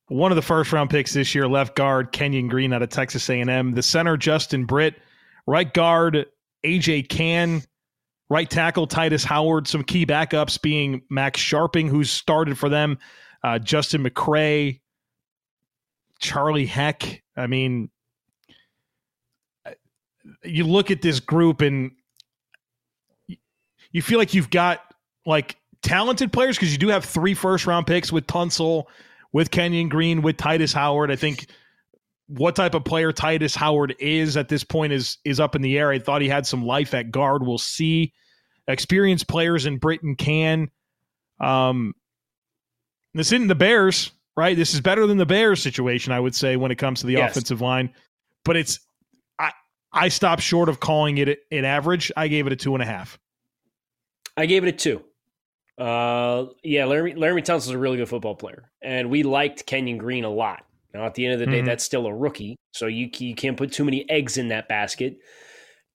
One 0.08 0.32
of 0.32 0.36
the 0.36 0.42
first 0.42 0.72
round 0.72 0.90
picks 0.90 1.14
this 1.14 1.36
year, 1.36 1.46
left 1.46 1.76
guard 1.76 2.10
Kenyon 2.10 2.48
Green 2.48 2.72
out 2.72 2.82
of 2.82 2.88
Texas 2.88 3.30
A&M. 3.30 3.74
The 3.74 3.82
center 3.84 4.16
Justin 4.16 4.64
Britt, 4.64 4.96
right 5.46 5.72
guard 5.72 6.26
AJ 6.66 7.08
Cann, 7.10 7.62
right 8.28 8.50
tackle 8.50 8.88
Tytus 8.88 9.24
Howard. 9.24 9.68
Some 9.68 9.84
key 9.84 10.04
backups 10.04 10.60
being 10.60 11.02
Max 11.10 11.40
Scharping, 11.40 11.88
who's 11.88 12.10
started 12.10 12.58
for 12.58 12.68
them, 12.68 12.98
uh, 13.42 13.58
Justin 13.58 14.04
McCray, 14.04 14.80
Charlie 16.18 16.66
Heck. 16.66 17.22
I 17.36 17.46
mean, 17.46 17.90
you 20.44 20.64
look 20.64 20.90
at 20.90 21.02
this 21.02 21.20
group 21.20 21.60
and 21.60 21.92
you 23.90 24.02
feel 24.02 24.18
like 24.18 24.34
you've 24.34 24.50
got 24.50 24.80
like 25.26 25.56
talented 25.82 26.32
players 26.32 26.56
because 26.56 26.72
you 26.72 26.78
do 26.78 26.88
have 26.88 27.04
three 27.04 27.34
first 27.34 27.66
round 27.66 27.86
picks 27.86 28.12
with 28.12 28.26
Tunsil, 28.26 28.84
with 29.32 29.50
Kenyon 29.50 29.88
Green, 29.88 30.22
with 30.22 30.36
Tytus 30.36 30.72
Howard. 30.72 31.10
I 31.10 31.16
think 31.16 31.46
what 32.28 32.56
type 32.56 32.74
of 32.74 32.84
player 32.84 33.12
Tytus 33.12 33.54
Howard 33.56 33.94
is 33.98 34.36
at 34.36 34.48
this 34.48 34.64
point 34.64 34.92
is 34.92 35.18
is 35.24 35.40
up 35.40 35.54
in 35.54 35.62
the 35.62 35.78
air. 35.78 35.90
I 35.90 35.98
thought 35.98 36.22
he 36.22 36.28
had 36.28 36.46
some 36.46 36.64
life 36.64 36.94
at 36.94 37.10
guard. 37.10 37.42
We'll 37.44 37.58
see. 37.58 38.12
Experienced 38.68 39.28
players 39.28 39.66
in 39.66 39.78
Britain 39.78 40.14
can. 40.14 40.70
Um, 41.40 41.94
this 43.14 43.32
isn't 43.32 43.48
the 43.48 43.54
Bears, 43.54 44.12
right? 44.36 44.56
This 44.56 44.74
is 44.74 44.80
better 44.80 45.06
than 45.06 45.18
the 45.18 45.26
Bears 45.26 45.62
situation, 45.62 46.12
I 46.12 46.20
would 46.20 46.34
say, 46.34 46.56
when 46.56 46.70
it 46.70 46.76
comes 46.76 47.00
to 47.00 47.06
the 47.06 47.14
yes. 47.14 47.32
offensive 47.32 47.60
line. 47.60 47.92
But 48.44 48.56
it's 48.56 48.80
I 49.38 49.52
I 49.92 50.08
stopped 50.08 50.42
short 50.42 50.68
of 50.68 50.80
calling 50.80 51.18
it 51.18 51.40
an 51.50 51.64
average. 51.64 52.10
I 52.16 52.28
gave 52.28 52.46
it 52.46 52.52
a 52.52 52.56
two 52.56 52.74
and 52.74 52.82
a 52.82 52.86
half. 52.86 53.18
I 54.36 54.46
gave 54.46 54.64
it 54.64 54.68
a 54.68 54.72
two. 54.72 55.02
Uh, 55.78 56.46
yeah, 56.62 56.84
Laremy, 56.84 57.44
Tunsil 57.44 57.56
is 57.56 57.68
a 57.68 57.78
really 57.78 57.96
good 57.96 58.08
football 58.08 58.34
player, 58.34 58.70
and 58.82 59.10
we 59.10 59.22
liked 59.22 59.66
Kenyon 59.66 59.98
Green 59.98 60.24
a 60.24 60.30
lot. 60.30 60.64
Now, 60.94 61.06
at 61.06 61.14
the 61.14 61.24
end 61.24 61.34
of 61.34 61.40
the 61.40 61.46
day, 61.46 61.58
mm-hmm. 61.58 61.66
that's 61.66 61.82
still 61.82 62.06
a 62.06 62.14
rookie, 62.14 62.56
so 62.72 62.86
you 62.86 63.10
you 63.18 63.34
can't 63.34 63.56
put 63.56 63.72
too 63.72 63.84
many 63.84 64.08
eggs 64.10 64.36
in 64.36 64.48
that 64.48 64.68
basket. 64.68 65.18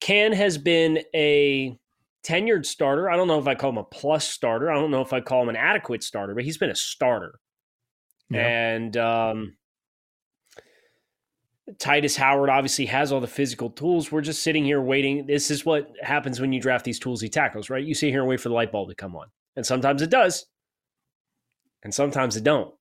Cann 0.02 0.34
has 0.34 0.58
been 0.58 1.00
a 1.16 1.78
tenured 2.28 2.66
starter. 2.66 3.10
I 3.10 3.16
don't 3.16 3.28
know 3.28 3.40
if 3.40 3.48
I 3.48 3.56
call 3.56 3.70
him 3.70 3.78
a 3.78 3.84
plus 3.84 4.28
starter. 4.28 4.72
I 4.72 4.76
don't 4.76 4.92
know 4.92 5.02
if 5.02 5.14
I 5.14 5.22
call 5.22 5.44
him 5.44 5.50
an 5.50 5.56
adequate 5.56 6.04
starter, 6.04 6.36
but 6.36 6.44
he's 6.44 6.58
been 6.58 6.70
a 6.70 6.76
starter. 6.76 7.40
Yeah. 8.30 8.46
And 8.46 8.98
um, 8.98 9.58
Tytus 11.76 12.18
Howard 12.18 12.50
obviously 12.50 12.86
has 12.88 13.12
all 13.12 13.22
the 13.22 13.28
physical 13.28 13.70
tools. 13.70 14.12
We're 14.12 14.22
just 14.22 14.44
sitting 14.44 14.66
here 14.66 14.82
waiting. 14.82 15.26
This 15.26 15.50
is 15.50 15.66
what 15.66 15.90
happens 16.02 16.42
when 16.42 16.52
you 16.52 16.60
draft 16.60 16.84
these 16.84 17.00
toolsy 17.00 17.32
tackles, 17.32 17.70
right? 17.70 17.84
You 17.84 17.94
sit 17.94 18.10
here 18.10 18.22
and 18.22 18.30
wait 18.30 18.42
for 18.42 18.50
the 18.50 18.56
light 18.56 18.72
bulb 18.72 18.90
to 18.90 18.96
come 18.96 19.16
on. 19.16 19.28
And 19.56 19.66
sometimes 19.66 20.02
it 20.02 20.10
does. 20.10 20.46
And 21.84 21.94
sometimes 21.94 22.36
it 22.36 22.44
don't. 22.44 22.74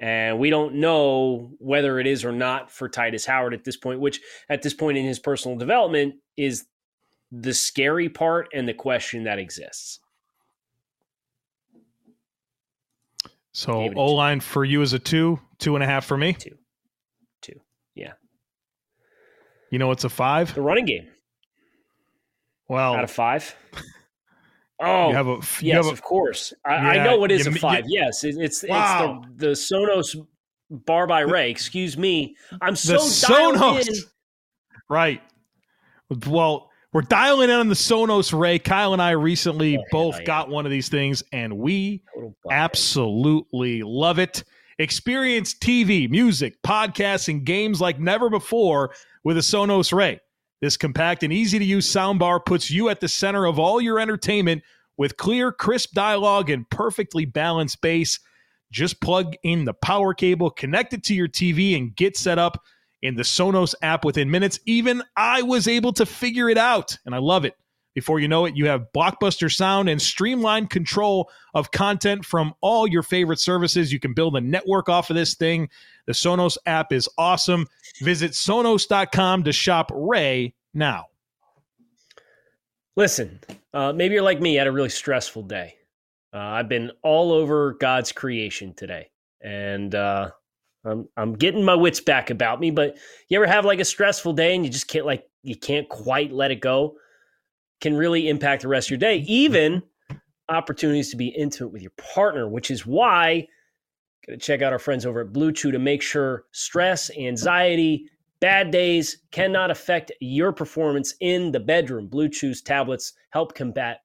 And 0.00 0.38
we 0.38 0.50
don't 0.50 0.74
know 0.74 1.52
whether 1.58 1.98
it 1.98 2.06
is 2.06 2.24
or 2.24 2.32
not 2.32 2.70
for 2.70 2.88
Tytus 2.88 3.26
Howard 3.26 3.54
at 3.54 3.64
this 3.64 3.76
point, 3.76 4.00
which 4.00 4.20
at 4.48 4.62
this 4.62 4.74
point 4.74 4.98
in 4.98 5.04
his 5.04 5.18
personal 5.18 5.58
development 5.58 6.14
is 6.36 6.66
the 7.30 7.52
scary 7.52 8.08
part 8.08 8.48
and 8.54 8.68
the 8.68 8.74
question 8.74 9.24
that 9.24 9.38
exists. 9.38 10.00
So 13.52 13.92
O 13.96 14.12
line 14.14 14.40
for 14.40 14.64
you 14.64 14.82
is 14.82 14.92
a 14.92 14.98
two, 14.98 15.40
two 15.58 15.74
and 15.74 15.82
a 15.82 15.86
half 15.86 16.04
for 16.04 16.16
me. 16.16 16.32
Two, 16.34 16.56
two, 17.42 17.60
yeah. 17.94 18.12
You 19.70 19.78
know 19.78 19.90
it's 19.90 20.04
a 20.04 20.08
five. 20.08 20.54
The 20.54 20.62
running 20.62 20.84
game. 20.84 21.08
Well, 22.68 22.94
out 22.94 23.04
of 23.04 23.10
five. 23.10 23.54
Oh, 24.80 25.08
you 25.08 25.14
have 25.16 25.26
a, 25.26 25.32
you 25.32 25.40
yes, 25.60 25.76
have 25.76 25.86
a, 25.86 25.88
of 25.88 26.02
course. 26.02 26.52
I, 26.64 26.74
yeah, 26.74 27.02
I, 27.02 27.04
know 27.04 27.24
it 27.24 27.32
is 27.32 27.46
you, 27.46 27.52
a 27.52 27.54
five. 27.56 27.84
You, 27.88 28.00
yes, 28.00 28.22
it, 28.22 28.36
it's 28.38 28.64
wow. 28.68 29.24
it's 29.24 29.40
the, 29.40 29.46
the 29.46 29.52
Sonos 29.52 30.26
bar 30.70 31.08
by 31.08 31.20
Ray. 31.20 31.50
Excuse 31.50 31.98
me. 31.98 32.36
I'm 32.60 32.76
so 32.76 32.92
the 32.92 32.98
Sonos. 32.98 33.88
In. 33.88 33.94
Right. 34.88 35.20
Well, 36.26 36.67
we're 36.92 37.02
dialing 37.02 37.50
in 37.50 37.56
on 37.56 37.68
the 37.68 37.74
Sonos 37.74 38.38
Ray. 38.38 38.58
Kyle 38.58 38.92
and 38.92 39.02
I 39.02 39.10
recently 39.10 39.76
oh, 39.76 39.84
both 39.90 40.18
yeah. 40.20 40.24
got 40.24 40.48
one 40.48 40.64
of 40.64 40.72
these 40.72 40.88
things, 40.88 41.22
and 41.32 41.58
we 41.58 42.02
absolutely 42.50 43.82
love 43.82 44.18
it. 44.18 44.44
Experience 44.78 45.54
TV, 45.54 46.08
music, 46.08 46.62
podcasts, 46.62 47.28
and 47.28 47.44
games 47.44 47.80
like 47.80 47.98
never 47.98 48.30
before 48.30 48.94
with 49.24 49.36
a 49.36 49.40
Sonos 49.40 49.92
Ray. 49.92 50.20
This 50.60 50.76
compact 50.76 51.22
and 51.22 51.32
easy 51.32 51.58
to 51.58 51.64
use 51.64 51.92
soundbar 51.92 52.44
puts 52.44 52.70
you 52.70 52.88
at 52.88 53.00
the 53.00 53.08
center 53.08 53.46
of 53.46 53.58
all 53.58 53.80
your 53.80 54.00
entertainment 54.00 54.62
with 54.96 55.16
clear, 55.16 55.52
crisp 55.52 55.92
dialogue 55.92 56.48
and 56.48 56.68
perfectly 56.70 57.24
balanced 57.24 57.80
bass. 57.80 58.18
Just 58.70 59.00
plug 59.00 59.34
in 59.42 59.64
the 59.64 59.74
power 59.74 60.14
cable, 60.14 60.50
connect 60.50 60.94
it 60.94 61.04
to 61.04 61.14
your 61.14 61.28
TV, 61.28 61.76
and 61.76 61.94
get 61.94 62.16
set 62.16 62.38
up 62.38 62.62
in 63.02 63.14
the 63.14 63.22
Sonos 63.22 63.74
app 63.82 64.04
within 64.04 64.30
minutes. 64.30 64.58
Even 64.66 65.02
I 65.16 65.42
was 65.42 65.68
able 65.68 65.92
to 65.94 66.06
figure 66.06 66.48
it 66.48 66.58
out, 66.58 66.96
and 67.04 67.14
I 67.14 67.18
love 67.18 67.44
it. 67.44 67.54
Before 67.94 68.20
you 68.20 68.28
know 68.28 68.44
it, 68.44 68.54
you 68.54 68.66
have 68.66 68.86
blockbuster 68.94 69.52
sound 69.52 69.88
and 69.88 70.00
streamlined 70.00 70.70
control 70.70 71.30
of 71.54 71.72
content 71.72 72.24
from 72.24 72.54
all 72.60 72.86
your 72.86 73.02
favorite 73.02 73.40
services. 73.40 73.92
You 73.92 73.98
can 73.98 74.14
build 74.14 74.36
a 74.36 74.40
network 74.40 74.88
off 74.88 75.10
of 75.10 75.16
this 75.16 75.34
thing. 75.34 75.68
The 76.06 76.12
Sonos 76.12 76.56
app 76.64 76.92
is 76.92 77.08
awesome. 77.18 77.66
Visit 78.00 78.32
sonos.com 78.32 79.42
to 79.42 79.52
shop 79.52 79.90
Ray 79.92 80.54
now. 80.72 81.06
Listen, 82.94 83.40
uh, 83.74 83.92
maybe 83.92 84.14
you're 84.14 84.22
like 84.22 84.40
me, 84.40 84.54
had 84.54 84.66
a 84.66 84.72
really 84.72 84.88
stressful 84.90 85.42
day. 85.42 85.74
Uh, 86.32 86.38
I've 86.38 86.68
been 86.68 86.92
all 87.02 87.32
over 87.32 87.74
God's 87.74 88.12
creation 88.12 88.74
today. 88.74 89.10
And 89.40 89.94
uh, 89.94 90.30
I'm 90.88 91.08
I'm 91.16 91.32
getting 91.34 91.64
my 91.64 91.74
wits 91.74 92.00
back 92.00 92.30
about 92.30 92.60
me, 92.60 92.70
but 92.70 92.96
you 93.28 93.38
ever 93.38 93.46
have 93.46 93.64
like 93.64 93.80
a 93.80 93.84
stressful 93.84 94.32
day 94.32 94.54
and 94.54 94.64
you 94.64 94.70
just 94.70 94.88
can't 94.88 95.06
like 95.06 95.28
you 95.42 95.56
can't 95.56 95.88
quite 95.88 96.32
let 96.32 96.50
it 96.50 96.60
go? 96.60 96.96
Can 97.80 97.96
really 97.96 98.28
impact 98.28 98.62
the 98.62 98.68
rest 98.68 98.88
of 98.88 98.90
your 98.92 98.98
day, 98.98 99.20
hmm. 99.20 99.26
even 99.28 99.82
opportunities 100.48 101.10
to 101.10 101.16
be 101.16 101.28
intimate 101.28 101.72
with 101.72 101.82
your 101.82 101.92
partner, 101.98 102.48
which 102.48 102.70
is 102.70 102.86
why 102.86 103.46
gotta 104.26 104.38
check 104.38 104.62
out 104.62 104.72
our 104.72 104.78
friends 104.78 105.06
over 105.06 105.20
at 105.20 105.32
Blue 105.32 105.52
Chew 105.52 105.70
to 105.70 105.78
make 105.78 106.02
sure 106.02 106.44
stress, 106.52 107.10
anxiety, 107.16 108.06
bad 108.40 108.70
days 108.70 109.18
cannot 109.30 109.70
affect 109.70 110.12
your 110.20 110.52
performance 110.52 111.14
in 111.20 111.52
the 111.52 111.60
bedroom. 111.60 112.06
Blue 112.06 112.28
Chew's 112.28 112.62
tablets 112.62 113.14
help 113.30 113.54
combat 113.54 114.00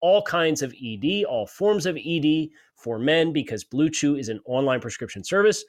all 0.00 0.22
kinds 0.22 0.62
of 0.62 0.74
ED, 0.84 1.24
all 1.24 1.46
forms 1.46 1.86
of 1.86 1.96
ED 1.96 2.48
for 2.76 2.98
men 2.98 3.32
because 3.32 3.64
Blue 3.64 3.88
Chew 3.88 4.16
is 4.16 4.28
an 4.28 4.40
online 4.46 4.80
prescription 4.80 5.24
service 5.24 5.64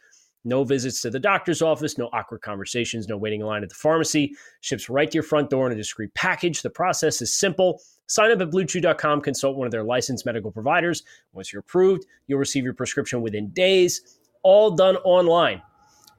no 0.45 0.63
visits 0.63 1.01
to 1.01 1.09
the 1.09 1.19
doctor's 1.19 1.61
office, 1.61 1.97
no 1.97 2.09
awkward 2.13 2.41
conversations, 2.41 3.07
no 3.07 3.17
waiting 3.17 3.41
in 3.41 3.47
line 3.47 3.63
at 3.63 3.69
the 3.69 3.75
pharmacy. 3.75 4.33
Ships 4.61 4.89
right 4.89 5.09
to 5.09 5.15
your 5.15 5.23
front 5.23 5.49
door 5.49 5.67
in 5.67 5.73
a 5.73 5.75
discreet 5.75 6.13
package. 6.13 6.61
The 6.61 6.69
process 6.69 7.21
is 7.21 7.33
simple. 7.33 7.81
Sign 8.07 8.31
up 8.31 8.39
at 8.41 8.51
bluechew.com, 8.51 9.21
consult 9.21 9.57
one 9.57 9.65
of 9.65 9.71
their 9.71 9.83
licensed 9.83 10.25
medical 10.25 10.51
providers. 10.51 11.03
Once 11.33 11.51
you're 11.51 11.61
approved, 11.61 12.05
you'll 12.27 12.39
receive 12.39 12.63
your 12.63 12.73
prescription 12.73 13.21
within 13.21 13.49
days, 13.49 14.19
all 14.43 14.71
done 14.71 14.95
online. 14.97 15.61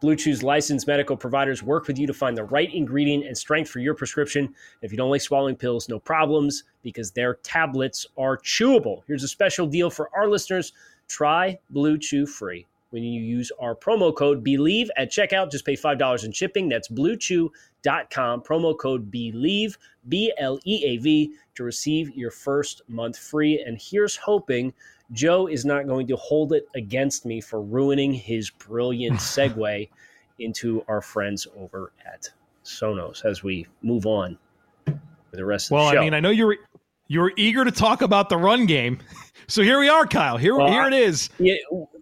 Blue 0.00 0.16
Chew's 0.16 0.42
licensed 0.42 0.86
medical 0.86 1.16
providers 1.16 1.62
work 1.62 1.86
with 1.86 1.98
you 1.98 2.06
to 2.06 2.12
find 2.12 2.36
the 2.36 2.44
right 2.44 2.72
ingredient 2.74 3.24
and 3.24 3.36
strength 3.36 3.70
for 3.70 3.78
your 3.78 3.94
prescription. 3.94 4.54
If 4.82 4.90
you 4.90 4.98
don't 4.98 5.10
like 5.10 5.22
swallowing 5.22 5.56
pills, 5.56 5.88
no 5.88 5.98
problems 5.98 6.64
because 6.82 7.12
their 7.12 7.36
tablets 7.36 8.04
are 8.18 8.36
chewable. 8.36 9.02
Here's 9.06 9.22
a 9.22 9.28
special 9.28 9.66
deal 9.66 9.88
for 9.88 10.10
our 10.14 10.28
listeners. 10.28 10.72
Try 11.08 11.58
Blue 11.70 11.96
Chew 11.96 12.26
free 12.26 12.66
when 12.90 13.02
you 13.02 13.20
use 13.20 13.50
our 13.60 13.74
promo 13.74 14.14
code 14.14 14.44
BLEAV 14.44 14.88
at 14.96 15.10
checkout. 15.10 15.50
Just 15.50 15.64
pay 15.64 15.76
$5 15.76 16.24
in 16.24 16.32
shipping. 16.32 16.68
That's 16.68 16.88
bluechew.com. 16.88 18.42
Promo 18.42 18.78
code 18.78 19.10
BLEAV, 19.10 19.76
B 20.08 20.32
L 20.38 20.58
E 20.64 20.84
A 20.84 20.96
V, 20.98 21.32
to 21.56 21.64
receive 21.64 22.10
your 22.14 22.30
first 22.30 22.82
month 22.88 23.18
free. 23.18 23.62
And 23.66 23.80
here's 23.80 24.16
hoping 24.16 24.72
Joe 25.12 25.46
is 25.46 25.64
not 25.64 25.86
going 25.86 26.06
to 26.08 26.16
hold 26.16 26.52
it 26.52 26.68
against 26.74 27.26
me 27.26 27.40
for 27.40 27.62
ruining 27.62 28.12
his 28.12 28.50
brilliant 28.50 29.16
segue 29.20 29.88
into 30.38 30.84
our 30.88 31.00
friends 31.00 31.46
over 31.56 31.92
at 32.04 32.28
Sonos 32.64 33.24
as 33.24 33.42
we 33.42 33.66
move 33.82 34.06
on 34.06 34.38
with 34.86 34.98
the 35.32 35.44
rest 35.44 35.70
well, 35.70 35.82
of 35.82 35.86
the 35.86 35.90
show. 35.90 35.94
Well, 35.96 36.02
I 36.02 36.06
mean, 36.06 36.14
I 36.14 36.20
know 36.20 36.30
you're 37.08 37.28
You're 37.28 37.32
eager 37.36 37.64
to 37.64 37.72
talk 37.72 38.02
about 38.02 38.28
the 38.28 38.36
run 38.36 38.66
game. 38.66 38.98
So 39.48 39.62
here 39.62 39.78
we 39.78 39.88
are, 39.88 40.06
Kyle. 40.08 40.36
Here, 40.36 40.56
well, 40.56 40.68
here 40.68 40.88
it 40.88 40.92
is. 40.92 41.30
Yeah, 41.38 41.54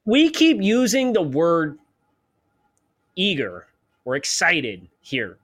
we 0.07 0.31
keep 0.31 0.63
using 0.63 1.13
the 1.13 1.21
word 1.21 1.79
eager 3.17 3.67
or 4.07 4.17
excited 4.17 4.89
here. 5.03 5.37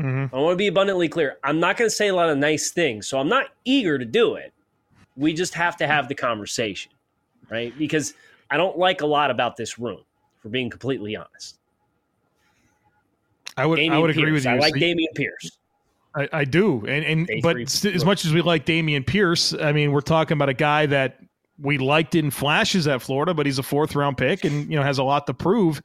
Mm-hmm. 0.00 0.34
I 0.34 0.38
want 0.40 0.54
to 0.54 0.56
be 0.56 0.66
abundantly 0.66 1.08
clear. 1.08 1.36
I'm 1.44 1.60
not 1.60 1.76
going 1.76 1.88
to 1.88 1.94
say 1.94 2.08
a 2.08 2.14
lot 2.16 2.28
of 2.28 2.36
nice 2.36 2.72
things, 2.72 3.06
so 3.06 3.18
I'm 3.18 3.28
not 3.28 3.50
eager 3.64 3.96
to 3.96 4.04
do 4.04 4.34
it. 4.34 4.52
We 5.16 5.32
just 5.32 5.54
have 5.54 5.76
to 5.76 5.86
have 5.86 6.08
the 6.08 6.16
conversation, 6.16 6.90
right? 7.48 7.76
Because 7.78 8.14
I 8.50 8.56
don't 8.56 8.76
like 8.76 9.00
a 9.02 9.06
lot 9.06 9.30
about 9.30 9.56
this 9.56 9.78
room, 9.78 10.00
for 10.42 10.48
being 10.48 10.68
completely 10.68 11.14
honest. 11.14 11.58
I 13.56 13.66
would, 13.66 13.78
Dameon 13.78 13.92
I 13.92 13.98
would 13.98 14.08
Pierce. 14.08 14.18
agree 14.18 14.32
with 14.32 14.44
you. 14.44 14.50
I 14.50 14.58
like 14.58 14.74
Dameon 14.74 15.14
Pierce. 15.14 15.58
I, 16.16 16.28
I 16.32 16.44
do, 16.44 16.84
and 16.86 17.28
and 17.28 17.42
but 17.42 17.58
as 17.60 18.04
much 18.04 18.24
as 18.24 18.32
we 18.32 18.40
like 18.40 18.64
Dameon 18.64 19.06
Pierce, 19.06 19.52
I 19.52 19.72
mean, 19.72 19.92
we're 19.92 20.00
talking 20.00 20.34
about 20.34 20.48
a 20.48 20.54
guy 20.54 20.86
that 20.86 21.18
we 21.58 21.78
liked 21.78 22.14
in 22.14 22.30
flashes 22.30 22.86
at 22.86 23.02
Florida, 23.02 23.34
but 23.34 23.46
he's 23.46 23.58
a 23.58 23.62
fourth 23.62 23.94
round 23.94 24.16
pick, 24.16 24.44
and 24.44 24.70
you 24.70 24.76
know 24.76 24.82
has 24.82 24.98
a 24.98 25.04
lot 25.04 25.26
to 25.26 25.34
prove 25.34 25.82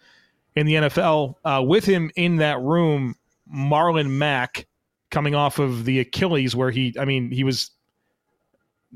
in 0.56 0.66
the 0.66 0.76
NFL. 0.76 1.36
Uh, 1.44 1.62
with 1.66 1.86
him 1.86 2.12
in 2.16 2.38
that 2.38 2.62
room, 2.62 3.16
Marlon 3.54 4.10
Mack 4.10 4.68
coming 5.10 5.36
off 5.36 5.60
of 5.60 5.84
the 5.84 6.00
Achilles, 6.00 6.56
where 6.56 6.72
he, 6.72 6.96
I 6.98 7.04
mean, 7.04 7.30
he 7.30 7.44
was 7.44 7.72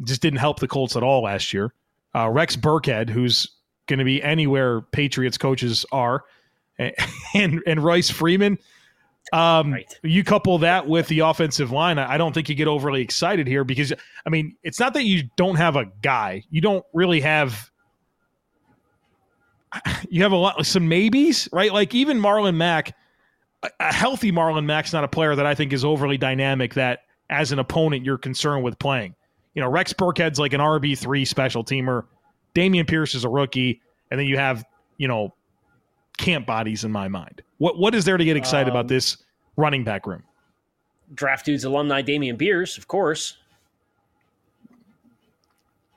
just 0.06 0.22
didn't 0.22 0.40
help 0.40 0.60
the 0.60 0.68
Colts 0.68 0.96
at 0.96 1.04
all 1.04 1.24
last 1.24 1.54
year. 1.54 1.74
Uh, 2.16 2.30
Rex 2.30 2.56
Burkhead, 2.56 3.10
who's 3.10 3.48
going 3.88 4.00
to 4.00 4.06
be 4.06 4.24
anywhere 4.24 4.82
Patriots 4.82 5.38
coaches 5.38 5.86
are, 5.92 6.24
and 6.80 6.94
and, 7.34 7.64
and 7.68 7.84
Royce 7.84 8.10
Freeman 8.10 8.58
um, 9.34 9.74
right. 9.74 10.00
You 10.04 10.24
couple 10.24 10.58
that 10.60 10.88
with 10.88 11.08
the 11.08 11.20
offensive 11.20 11.72
line, 11.72 11.98
I 11.98 12.18
don't 12.18 12.34
think 12.34 12.50
you 12.50 12.56
get 12.56 12.68
overly 12.68 13.02
excited 13.02 13.48
here 13.48 13.64
because, 13.64 13.92
I 14.26 14.30
mean, 14.30 14.56
it's 14.64 14.80
not 14.80 14.94
that 14.94 15.04
you 15.04 15.24
don't 15.36 15.56
have 15.56 15.76
a 15.76 15.86
guy. 16.02 16.44
You 16.50 16.62
don't 16.62 16.86
really 16.94 17.22
have. 17.22 17.72
You 20.10 20.22
have 20.22 20.32
a 20.32 20.38
lot, 20.38 20.66
some 20.66 20.88
maybes, 20.88 21.50
right? 21.52 21.74
Like 21.74 21.94
even 21.94 22.20
Marlon 22.20 22.56
Mack, 22.56 22.96
a 23.80 23.92
healthy 23.92 24.32
Marlon 24.32 24.64
Mack's 24.64 24.94
not 24.94 25.04
a 25.04 25.08
player 25.08 25.36
that 25.36 25.46
I 25.46 25.56
think 25.56 25.74
is 25.74 25.84
overly 25.84 26.18
dynamic. 26.18 26.76
That 26.76 27.00
as 27.30 27.52
an 27.52 27.60
opponent 27.60 28.06
you're 28.06 28.18
concerned 28.18 28.64
with 28.64 28.80
playing. 28.80 29.16
You 29.54 29.62
know, 29.62 29.70
Rex 29.70 29.92
Burkhead's 29.92 30.40
like 30.40 30.54
an 30.54 30.62
RB 30.62 30.98
three 30.98 31.26
special 31.26 31.66
teamer. 31.66 32.06
Dameon 32.54 32.88
Pierce 32.88 33.16
is 33.16 33.26
a 33.26 33.30
rookie, 33.30 33.82
and 34.12 34.20
then 34.20 34.28
you 34.28 34.38
have 34.38 34.64
you 34.98 35.08
know 35.10 35.34
camp 36.18 36.46
bodies 36.46 36.84
in 36.84 36.92
my 36.92 37.08
mind. 37.08 37.42
What 37.58 37.78
what 37.78 37.96
is 37.96 38.06
there 38.06 38.18
to 38.18 38.26
get 38.26 38.38
excited 38.38 38.70
um, 38.70 38.76
about 38.76 38.88
this 38.88 39.18
running 39.56 39.84
back 39.84 40.06
room? 40.06 40.24
Draft 41.14 41.46
dudes 41.46 41.64
alumni 41.64 42.02
Dameon 42.02 42.38
Pierce, 42.38 42.78
of 42.78 42.88
course. 42.88 43.38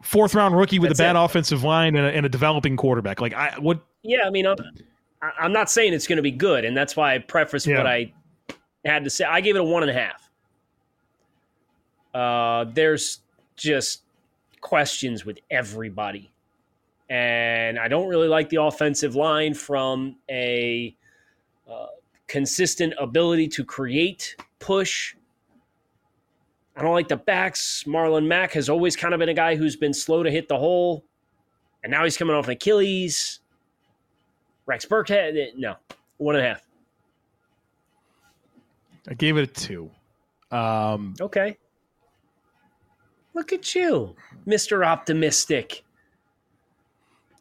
Fourth 0.02 0.34
round 0.34 0.56
rookie 0.56 0.78
with 0.78 0.90
That's 0.90 1.00
a 1.00 1.02
bad 1.02 1.16
it. 1.16 1.24
offensive 1.24 1.64
line 1.64 1.96
and 1.96 2.06
a, 2.06 2.10
and 2.10 2.24
a, 2.24 2.28
developing 2.28 2.76
quarterback. 2.76 3.20
Like 3.20 3.34
I 3.34 3.58
would. 3.58 3.80
Yeah, 4.02 4.26
I 4.26 4.30
mean, 4.30 4.46
I'm, 4.46 4.56
I'm 5.38 5.52
not 5.52 5.70
saying 5.70 5.92
it's 5.92 6.06
going 6.06 6.18
to 6.18 6.22
be 6.22 6.30
good, 6.30 6.64
and 6.64 6.76
that's 6.76 6.96
why 6.96 7.14
I 7.14 7.18
prefaced 7.18 7.66
yeah. 7.66 7.78
what 7.78 7.86
I 7.86 8.12
had 8.84 9.04
to 9.04 9.10
say. 9.10 9.24
I 9.24 9.40
gave 9.40 9.56
it 9.56 9.60
a 9.60 9.64
one 9.64 9.82
and 9.82 9.90
a 9.90 9.94
half. 9.94 10.30
Uh, 12.14 12.70
there's 12.72 13.20
just 13.56 14.02
questions 14.60 15.24
with 15.24 15.38
everybody. 15.50 16.30
And 17.10 17.78
I 17.78 17.88
don't 17.88 18.08
really 18.08 18.28
like 18.28 18.50
the 18.50 18.62
offensive 18.62 19.14
line 19.14 19.54
from 19.54 20.16
a 20.30 20.94
uh, 21.70 21.86
consistent 22.26 22.94
ability 22.98 23.48
to 23.48 23.64
create, 23.64 24.36
push. 24.58 25.14
I 26.76 26.82
don't 26.82 26.92
like 26.92 27.08
the 27.08 27.16
backs. 27.16 27.84
Marlon 27.86 28.26
Mack 28.26 28.52
has 28.52 28.68
always 28.68 28.94
kind 28.94 29.14
of 29.14 29.20
been 29.20 29.30
a 29.30 29.34
guy 29.34 29.56
who's 29.56 29.76
been 29.76 29.94
slow 29.94 30.22
to 30.22 30.30
hit 30.30 30.48
the 30.48 30.58
hole. 30.58 31.04
And 31.82 31.90
now 31.90 32.04
he's 32.04 32.16
coming 32.16 32.36
off 32.36 32.46
an 32.46 32.52
Achilles. 32.52 33.40
Rex 34.66 34.84
Burkhead, 34.84 35.36
eh, 35.36 35.50
no, 35.56 35.76
one 36.18 36.36
and 36.36 36.44
a 36.44 36.48
half. 36.48 36.62
I 39.08 39.14
gave 39.14 39.38
it 39.38 39.44
a 39.44 39.46
two. 39.46 39.90
Um, 40.50 41.14
okay. 41.20 41.56
Look 43.34 43.52
at 43.52 43.74
you, 43.74 44.14
Mr. 44.46 44.86
Optimistic. 44.86 45.84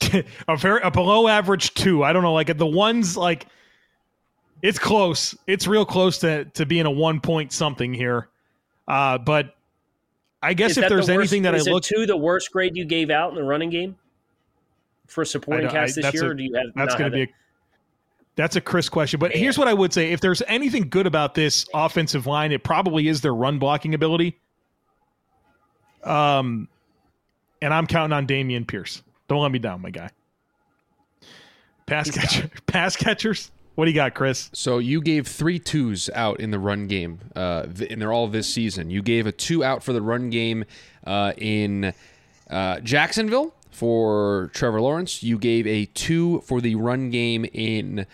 a 0.48 0.58
very 0.58 0.82
a 0.84 0.92
below 0.92 1.28
average 1.28 1.74
two. 1.74 2.04
I 2.04 2.14
don't 2.14 2.24
know, 2.24 2.34
like 2.34 2.56
the 2.58 2.66
ones 2.66 3.18
like 3.18 3.48
it's 4.62 4.80
close. 4.80 5.36
It's 5.48 5.68
real 5.68 5.86
close 5.86 6.20
to 6.20 6.46
to 6.46 6.66
being 6.66 6.86
a 6.86 6.92
one 6.92 7.20
point 7.20 7.52
something 7.52 7.94
here. 7.94 8.30
Uh, 8.88 9.18
but 9.18 9.56
I 10.42 10.54
guess 10.54 10.72
is 10.72 10.78
if 10.78 10.90
there's 10.90 11.08
the 11.08 11.14
anything 11.14 11.44
that 11.44 11.56
I 11.56 11.60
look 11.60 11.84
to 11.84 12.06
the 12.06 12.18
worst 12.18 12.52
grade 12.52 12.78
you 12.78 12.86
gave 12.86 13.10
out 13.10 13.30
in 13.30 13.36
the 13.36 13.44
running 13.44 13.70
game 13.70 13.98
for 15.08 15.26
supporting 15.26 15.70
cast 15.70 15.96
this 15.96 16.14
year, 16.14 16.26
a, 16.26 16.30
or 16.30 16.34
do 16.34 16.44
you 16.44 16.54
have 16.56 16.68
that's 16.76 16.96
going 16.96 17.12
to 17.12 17.16
be 17.16 17.24
a, 17.24 17.28
that's 18.36 18.56
a 18.56 18.62
Chris 18.62 18.88
question. 18.88 19.20
But 19.20 19.32
Man. 19.32 19.40
here's 19.40 19.58
what 19.58 19.68
I 19.68 19.74
would 19.74 19.94
say: 19.94 20.12
if 20.12 20.22
there's 20.22 20.42
anything 20.48 20.90
good 20.90 21.08
about 21.08 21.34
this 21.34 21.66
offensive 21.74 22.28
line, 22.28 22.52
it 22.52 22.64
probably 22.64 23.08
is 23.08 23.22
their 23.22 23.34
run 23.34 23.60
blocking 23.60 23.94
ability. 23.94 24.40
Um, 26.04 26.70
and 27.62 27.74
I'm 27.74 27.88
counting 27.88 28.14
on 28.14 28.28
Dameon 28.28 28.68
Pierce. 28.68 29.02
Don't 29.28 29.42
let 29.42 29.52
me 29.52 29.60
down, 29.60 29.82
my 29.82 29.90
guy. 29.90 30.10
Pass 31.86 32.12
catcher, 32.12 32.50
pass 32.66 32.96
catchers. 32.96 33.52
What 33.76 33.86
do 33.86 33.92
you 33.92 33.96
got, 33.96 34.16
Chris? 34.16 34.50
So 34.54 34.80
you 34.80 35.02
gave 35.02 35.28
three 35.28 35.60
twos 35.60 36.10
out 36.14 36.40
in 36.40 36.52
the 36.52 36.58
run 36.58 36.88
game, 36.88 37.20
uh, 37.36 37.68
and 37.90 38.02
they're 38.02 38.12
all 38.12 38.28
this 38.28 38.52
season. 38.52 38.90
You 38.90 39.02
gave 39.02 39.28
a 39.28 39.32
two 39.32 39.64
out 39.64 39.84
for 39.84 39.94
the 39.94 40.02
run 40.02 40.30
game 40.30 40.66
uh, 41.06 41.34
in 41.38 41.94
uh, 42.50 42.80
Jacksonville 42.80 43.54
for 43.70 44.50
Trevor 44.54 44.82
Lawrence. 44.82 45.22
You 45.22 45.38
gave 45.38 45.68
a 45.68 45.86
two 45.86 46.42
for 46.42 46.60
the 46.60 46.76
run 46.76 47.12
game 47.12 47.46
in 47.54 48.08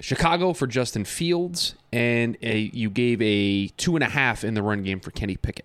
Chicago 0.00 0.52
for 0.52 0.66
Justin 0.66 1.04
Fields, 1.04 1.74
and 1.92 2.36
a, 2.42 2.70
you 2.74 2.90
gave 2.90 3.22
a 3.22 3.68
two 3.68 3.96
and 3.96 4.04
a 4.04 4.10
half 4.10 4.44
in 4.44 4.52
the 4.52 4.62
run 4.62 4.82
game 4.82 5.00
for 5.00 5.12
Kenny 5.12 5.36
Pickett. 5.36 5.64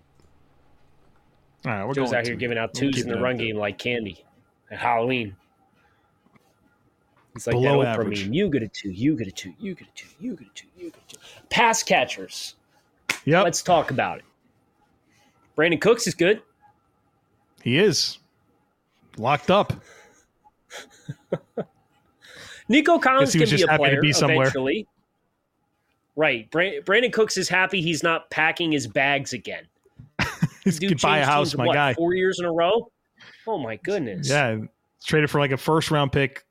All 1.65 1.71
right, 1.71 1.85
we're 1.85 1.93
Joe's 1.93 2.13
out 2.13 2.25
here 2.25 2.35
giving 2.35 2.57
out 2.57 2.73
twos 2.73 3.01
in 3.01 3.09
the 3.09 3.19
run 3.19 3.37
game 3.37 3.57
like 3.57 3.77
candy 3.77 4.23
at 4.71 4.79
Halloween. 4.79 5.35
It's 7.35 7.47
like 7.47 7.53
Below 7.53 7.83
that 7.83 7.99
average. 7.99 8.25
meme. 8.25 8.33
You 8.33 8.49
get 8.49 8.63
a 8.63 8.67
two, 8.67 8.89
you 8.91 9.15
get 9.15 9.27
a 9.27 9.31
two, 9.31 9.53
you 9.59 9.75
get 9.75 9.87
a 9.87 9.91
two, 9.91 10.07
you 10.19 10.35
get 10.35 10.47
a 10.47 10.53
two, 10.53 10.67
you 10.75 10.89
get 10.89 11.01
a 11.01 11.13
two. 11.13 11.19
Pass 11.49 11.83
catchers. 11.83 12.55
Yep. 13.25 13.43
Let's 13.43 13.61
talk 13.61 13.91
about 13.91 14.19
it. 14.19 14.25
Brandin 15.55 15.79
Cooks 15.79 16.07
is 16.07 16.15
good. 16.15 16.41
He 17.61 17.77
is. 17.77 18.17
Locked 19.17 19.51
up. 19.51 19.73
Nico 22.67 22.99
Collins 22.99 23.33
can 23.33 23.49
be 23.49 23.61
a 23.61 23.77
player 23.77 24.01
be 24.01 24.09
eventually. 24.09 24.87
Right. 26.15 26.49
Brandin 26.51 27.13
Cooks 27.13 27.37
is 27.37 27.47
happy 27.47 27.81
he's 27.81 28.03
not 28.03 28.29
packing 28.29 28.71
his 28.71 28.87
bags 28.87 29.33
again. 29.33 29.67
He's 30.63 30.77
can 30.77 30.95
buy 31.01 31.17
a 31.19 31.25
house, 31.25 31.55
my 31.55 31.65
what, 31.65 31.73
guy. 31.73 31.95
Four 31.95 32.13
years 32.13 32.37
in 32.39 32.45
a 32.45 32.51
row. 32.51 32.91
Oh 33.47 33.57
my 33.57 33.75
goodness. 33.77 34.29
Yeah, 34.29 34.57
traded 35.03 35.29
for 35.29 35.39
like 35.39 35.51
a 35.51 35.57
first 35.57 35.91
round 35.91 36.11
pick 36.11 36.45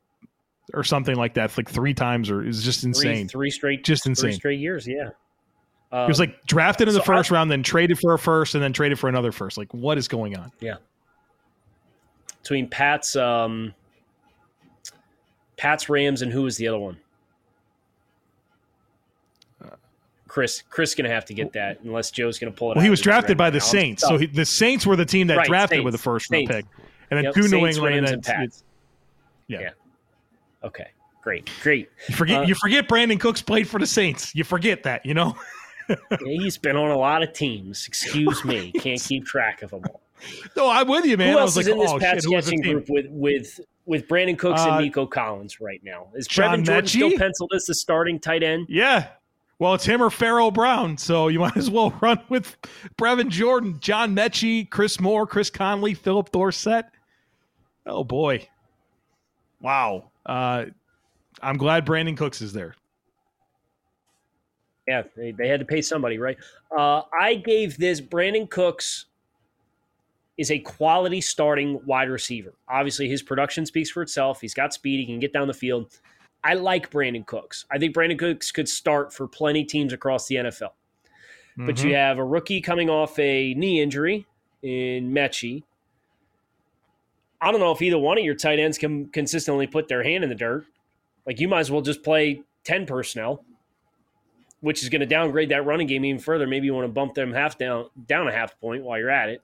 or 0.75 0.85
something 0.85 1.17
like 1.17 1.35
that, 1.35 1.57
like 1.57 1.69
three 1.69 1.95
times, 1.95 2.31
or 2.31 2.45
is 2.45 2.63
just 2.63 2.85
insane. 2.85 3.29
Three, 3.29 3.29
three, 3.29 3.51
straight, 3.51 3.85
just 3.85 4.07
insane. 4.07 4.31
Three 4.31 4.37
straight 4.37 4.61
years. 4.61 4.87
Yeah. 4.87 5.11
Um, 5.93 6.05
he 6.05 6.09
was 6.09 6.21
like 6.21 6.45
drafted 6.47 6.89
in 6.89 6.95
the 6.95 7.01
so 7.01 7.07
first 7.07 7.33
I, 7.33 7.35
round, 7.35 7.51
then 7.51 7.63
traded 7.63 7.99
for 7.99 8.15
a 8.15 8.19
first, 8.19 8.55
and 8.55 8.63
then 8.63 8.73
traded 8.73 8.99
for 8.99 9.09
another 9.09 9.33
first. 9.33 9.59
Like, 9.59 9.73
what 9.75 9.99
is 9.99 10.09
going 10.09 10.37
on? 10.37 10.53
Yeah. 10.61 10.77
Between 12.43 12.69
Pat's, 12.69 13.17
um, 13.17 13.75
Pat's 15.57 15.89
Rams, 15.89 16.23
and 16.23 16.33
who 16.33 16.43
was 16.43 16.57
the 16.57 16.69
other 16.69 16.79
one? 16.79 16.97
Chris, 20.31 20.63
Chris 20.71 20.95
gonna 20.95 21.09
have 21.09 21.25
to 21.25 21.35
get 21.35 21.53
that 21.55 21.81
unless 21.83 22.13
Joe's 22.13 22.39
gonna 22.39 22.53
pull 22.53 22.71
it. 22.71 22.77
Well, 22.77 22.85
he 22.85 22.91
was 22.91 23.01
drafted 23.01 23.37
by 23.37 23.51
the 23.51 23.61
Saints, 23.61 24.07
so 24.07 24.17
he, 24.17 24.27
the 24.27 24.45
Saints 24.45 24.87
were 24.87 24.95
the 24.95 25.05
team 25.05 25.27
that 25.27 25.39
right, 25.39 25.47
drafted 25.47 25.79
Saints, 25.79 25.85
with 25.85 25.93
the 25.93 25.99
first 25.99 26.31
round 26.31 26.47
pick, 26.47 26.67
and 27.11 27.19
then 27.19 27.25
yep, 27.25 27.35
two 27.35 27.49
New 27.49 27.67
England, 27.67 27.79
Rams, 27.79 28.11
and, 28.13 28.23
then, 28.23 28.41
and 28.43 28.63
yeah. 29.49 29.61
yeah. 29.61 29.71
Okay. 30.63 30.87
Great. 31.21 31.51
Great. 31.65 31.91
You 32.09 32.15
forget 32.15 32.43
uh, 32.43 32.47
you 32.47 32.55
forget 32.55 32.89
Brandin 32.89 33.19
Cooks 33.19 33.43
played 33.43 33.69
for 33.69 33.81
the 33.81 33.89
Saints. 33.89 34.33
You 34.33 34.45
forget 34.45 34.85
that, 34.85 35.05
you 35.05 35.15
know? 35.15 35.35
he's 36.25 36.57
been 36.57 36.77
on 36.77 36.93
a 36.93 36.97
lot 36.97 37.25
of 37.25 37.33
teams. 37.33 37.89
Excuse 37.89 38.45
me. 38.45 38.71
Can't 38.79 39.01
keep 39.01 39.27
track 39.27 39.63
of 39.63 39.73
them 39.73 39.83
all. 39.91 40.01
No, 40.57 40.71
I'm 40.71 40.87
with 40.87 41.07
you, 41.07 41.17
man. 41.17 41.33
Who 41.33 41.41
else 41.41 41.57
is 41.57 41.67
like, 41.67 41.73
in 41.73 41.79
this 41.81 41.91
oh, 41.91 41.99
pass 41.99 42.25
catching 42.25 42.61
group 42.61 42.87
with 42.89 43.07
with 43.11 43.59
with 43.85 44.07
Brandin 44.07 44.39
Cooks 44.39 44.61
uh, 44.61 44.69
and 44.69 44.85
Nico 44.85 45.07
Collins 45.07 45.61
right 45.61 45.83
now? 45.83 46.07
Is 46.15 46.29
John 46.29 46.61
Brevin 46.61 46.67
Jordan 46.67 46.85
Metchie? 46.85 46.89
still 46.89 47.19
penciled 47.19 47.53
as 47.53 47.65
the 47.65 47.75
starting 47.75 48.21
tight 48.21 48.45
end? 48.45 48.67
Yeah. 48.69 49.09
Well, 49.61 49.75
it's 49.75 49.85
him 49.85 50.03
or 50.03 50.09
Pharaoh 50.09 50.51
Brown, 50.51 50.97
so 50.97 51.29
you 51.29 51.39
might 51.39 51.57
as 51.57 51.71
well 51.71 51.91
run 52.01 52.19
with 52.31 52.57
Brevin 52.97 53.29
Jordan, 53.29 53.77
John 53.79 54.17
Metchie, 54.17 54.69
Chris 54.69 54.99
Moore, 54.99 55.27
Chris 55.27 55.51
Conley, 55.51 55.93
Phillip 55.93 56.33
Dorsett. 56.33 56.87
Oh 57.87 58.03
boy. 58.03 58.49
Wow. 59.61 60.11
Uh, 60.25 60.65
I'm 61.43 61.59
glad 61.59 61.85
Brandin 61.85 62.17
Cooks 62.17 62.41
is 62.41 62.55
there. 62.55 62.75
Yeah, 64.89 65.03
they, 65.15 65.33
they 65.33 65.47
had 65.47 65.61
to 65.61 65.67
pay 65.67 65.83
somebody, 65.83 66.17
right? 66.17 66.39
Uh, 66.77 67.03
I 67.19 67.35
gave 67.35 67.77
this 67.77 68.01
Brandin 68.01 68.49
Cooks 68.49 69.05
is 70.39 70.51
a 70.51 70.59
quality 70.59 71.21
starting 71.21 71.85
wide 71.85 72.09
receiver. 72.09 72.55
Obviously, 72.67 73.11
his 73.11 73.23
production 73.23 73.67
speaks 73.67 73.91
for 73.91 74.01
itself. 74.01 74.41
He's 74.41 74.55
got 74.55 74.73
speed, 74.73 75.01
he 75.01 75.07
can 75.07 75.21
get 75.21 75.35
down 75.35 75.49
the 75.49 75.55
field. 75.55 75.93
I 76.43 76.55
like 76.55 76.91
Brandin 76.91 77.27
Cooks. 77.27 77.67
I 77.71 77.79
think 77.79 77.95
Brandin 77.95 78.19
Cooks 78.19 78.51
could 78.51 78.69
start 78.69 79.13
for 79.13 79.29
plenty 79.29 79.65
teams 79.65 79.93
across 79.93 80.27
the 80.27 80.37
NFL. 80.37 80.73
Mm-hmm. 81.61 81.67
But 81.67 81.83
you 81.85 81.95
have 81.95 82.19
a 82.19 82.25
rookie 82.25 82.61
coming 82.61 82.89
off 82.89 83.19
a 83.19 83.55
knee 83.55 83.83
injury 83.83 84.27
in 84.63 85.13
Metchie. 85.13 85.65
I 87.41 87.51
don't 87.51 87.61
know 87.61 87.73
if 87.73 87.83
either 87.83 87.99
one 87.99 88.19
of 88.19 88.25
your 88.25 88.35
tight 88.35 88.59
ends 88.59 88.79
can 88.79 89.07
consistently 89.09 89.67
put 89.67 89.89
their 89.89 90.03
hand 90.03 90.25
in 90.25 90.31
the 90.31 90.37
dirt. 90.37 90.67
Like 91.27 91.41
you 91.41 91.49
might 91.49 91.61
as 91.61 91.71
well 91.71 91.83
just 91.83 92.03
play 92.03 92.43
10 92.65 92.87
personnel, 92.87 93.45
which 94.61 94.83
is 94.83 94.89
going 94.89 95.01
to 95.01 95.07
downgrade 95.07 95.51
that 95.51 95.65
running 95.65 95.87
game 95.87 96.05
even 96.05 96.21
further. 96.21 96.47
Maybe 96.47 96.67
you 96.67 96.75
want 96.75 96.85
to 96.87 96.93
bump 96.93 97.15
them 97.15 97.33
half 97.33 97.59
down 97.59 97.87
down 98.07 98.29
a 98.29 98.33
half 98.33 98.59
point 98.61 98.85
while 98.85 98.99
you're 98.99 99.11
at 99.11 99.29
it. 99.31 99.43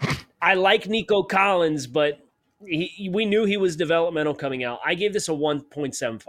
I 0.42 0.54
like 0.54 0.88
Nico 0.88 1.22
Collins, 1.22 1.86
but 1.86 2.20
he, 2.66 3.10
we 3.12 3.24
knew 3.24 3.44
he 3.44 3.56
was 3.56 3.76
developmental 3.76 4.34
coming 4.34 4.64
out. 4.64 4.80
I 4.84 4.94
gave 4.94 5.12
this 5.12 5.28
a 5.28 5.32
1.75. 5.32 6.26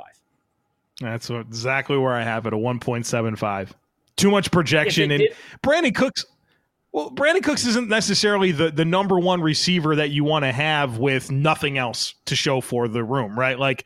That's 1.01 1.29
exactly 1.29 1.97
where 1.97 2.13
I 2.13 2.23
have 2.23 2.45
it, 2.45 2.53
a 2.53 2.57
1.75. 2.57 3.71
Too 4.17 4.31
much 4.31 4.51
projection. 4.51 5.11
And 5.11 5.19
did, 5.19 5.35
Brandin 5.63 5.95
Cooks, 5.95 6.25
well, 6.91 7.09
Brandin 7.11 7.43
Cooks 7.43 7.65
isn't 7.65 7.87
necessarily 7.87 8.51
the, 8.51 8.69
the 8.69 8.85
number 8.85 9.17
one 9.17 9.41
receiver 9.41 9.95
that 9.95 10.09
you 10.09 10.23
want 10.23 10.43
to 10.43 10.51
have 10.51 10.97
with 10.97 11.31
nothing 11.31 11.77
else 11.77 12.15
to 12.25 12.35
show 12.35 12.61
for 12.61 12.87
the 12.87 13.03
room, 13.03 13.39
right? 13.39 13.57
Like 13.57 13.85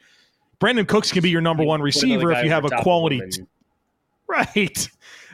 Brandin 0.59 0.87
Cooks 0.87 1.11
can 1.11 1.21
be 1.21 1.29
your 1.29 1.41
number 1.41 1.63
one 1.63 1.81
receiver 1.81 2.31
if 2.31 2.43
you 2.43 2.49
have 2.49 2.65
a 2.65 2.69
quality. 2.81 3.21
T- 3.29 3.43
right. 4.27 4.89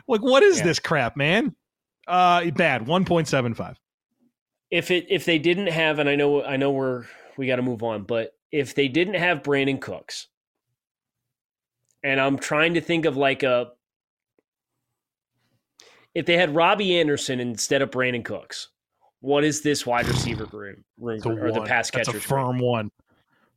Like, 0.08 0.22
what 0.22 0.43
is 0.43 0.58
yeah. 0.58 0.65
this 0.65 0.80
crap, 0.80 1.15
man? 1.15 1.56
Uh, 2.08 2.50
bad. 2.52 2.86
1.75 2.86 3.76
if 4.71 4.91
it 4.91 5.08
if 5.10 5.25
they 5.25 5.39
didn't 5.39 5.67
have, 5.67 5.99
and 5.99 6.10
I 6.10 6.15
know 6.15 6.43
I 6.43 6.58
know 6.58 6.71
we're 6.71 7.05
we 7.38 7.47
got 7.47 7.58
to 7.58 7.62
move 7.62 7.84
on, 7.84 8.03
but 8.03 8.34
if 8.51 8.75
they 8.75 8.88
didn't 8.88 9.15
have 9.15 9.43
Brandin 9.43 9.79
Cooks, 9.79 10.27
and 12.03 12.19
I'm 12.19 12.38
trying 12.38 12.75
to 12.75 12.82
think 12.82 13.05
of 13.05 13.17
like 13.17 13.43
a 13.43 13.71
if 16.15 16.25
they 16.25 16.38
had 16.38 16.55
Robbie 16.55 16.99
Anderson 16.99 17.39
instead 17.39 17.82
of 17.82 17.91
Brandin 17.91 18.25
Cooks, 18.25 18.69
what 19.21 19.43
is 19.43 19.62
this 19.62 19.86
wide 19.86 20.08
receiver 20.08 20.45
room, 20.45 20.84
room 20.97 21.21
or 21.25 21.51
one. 21.51 21.53
the 21.53 21.62
pass 21.62 21.91
catcher? 21.91 22.12
That's 22.12 22.25
a 22.25 22.27
firm 22.27 22.60
one, 22.60 22.91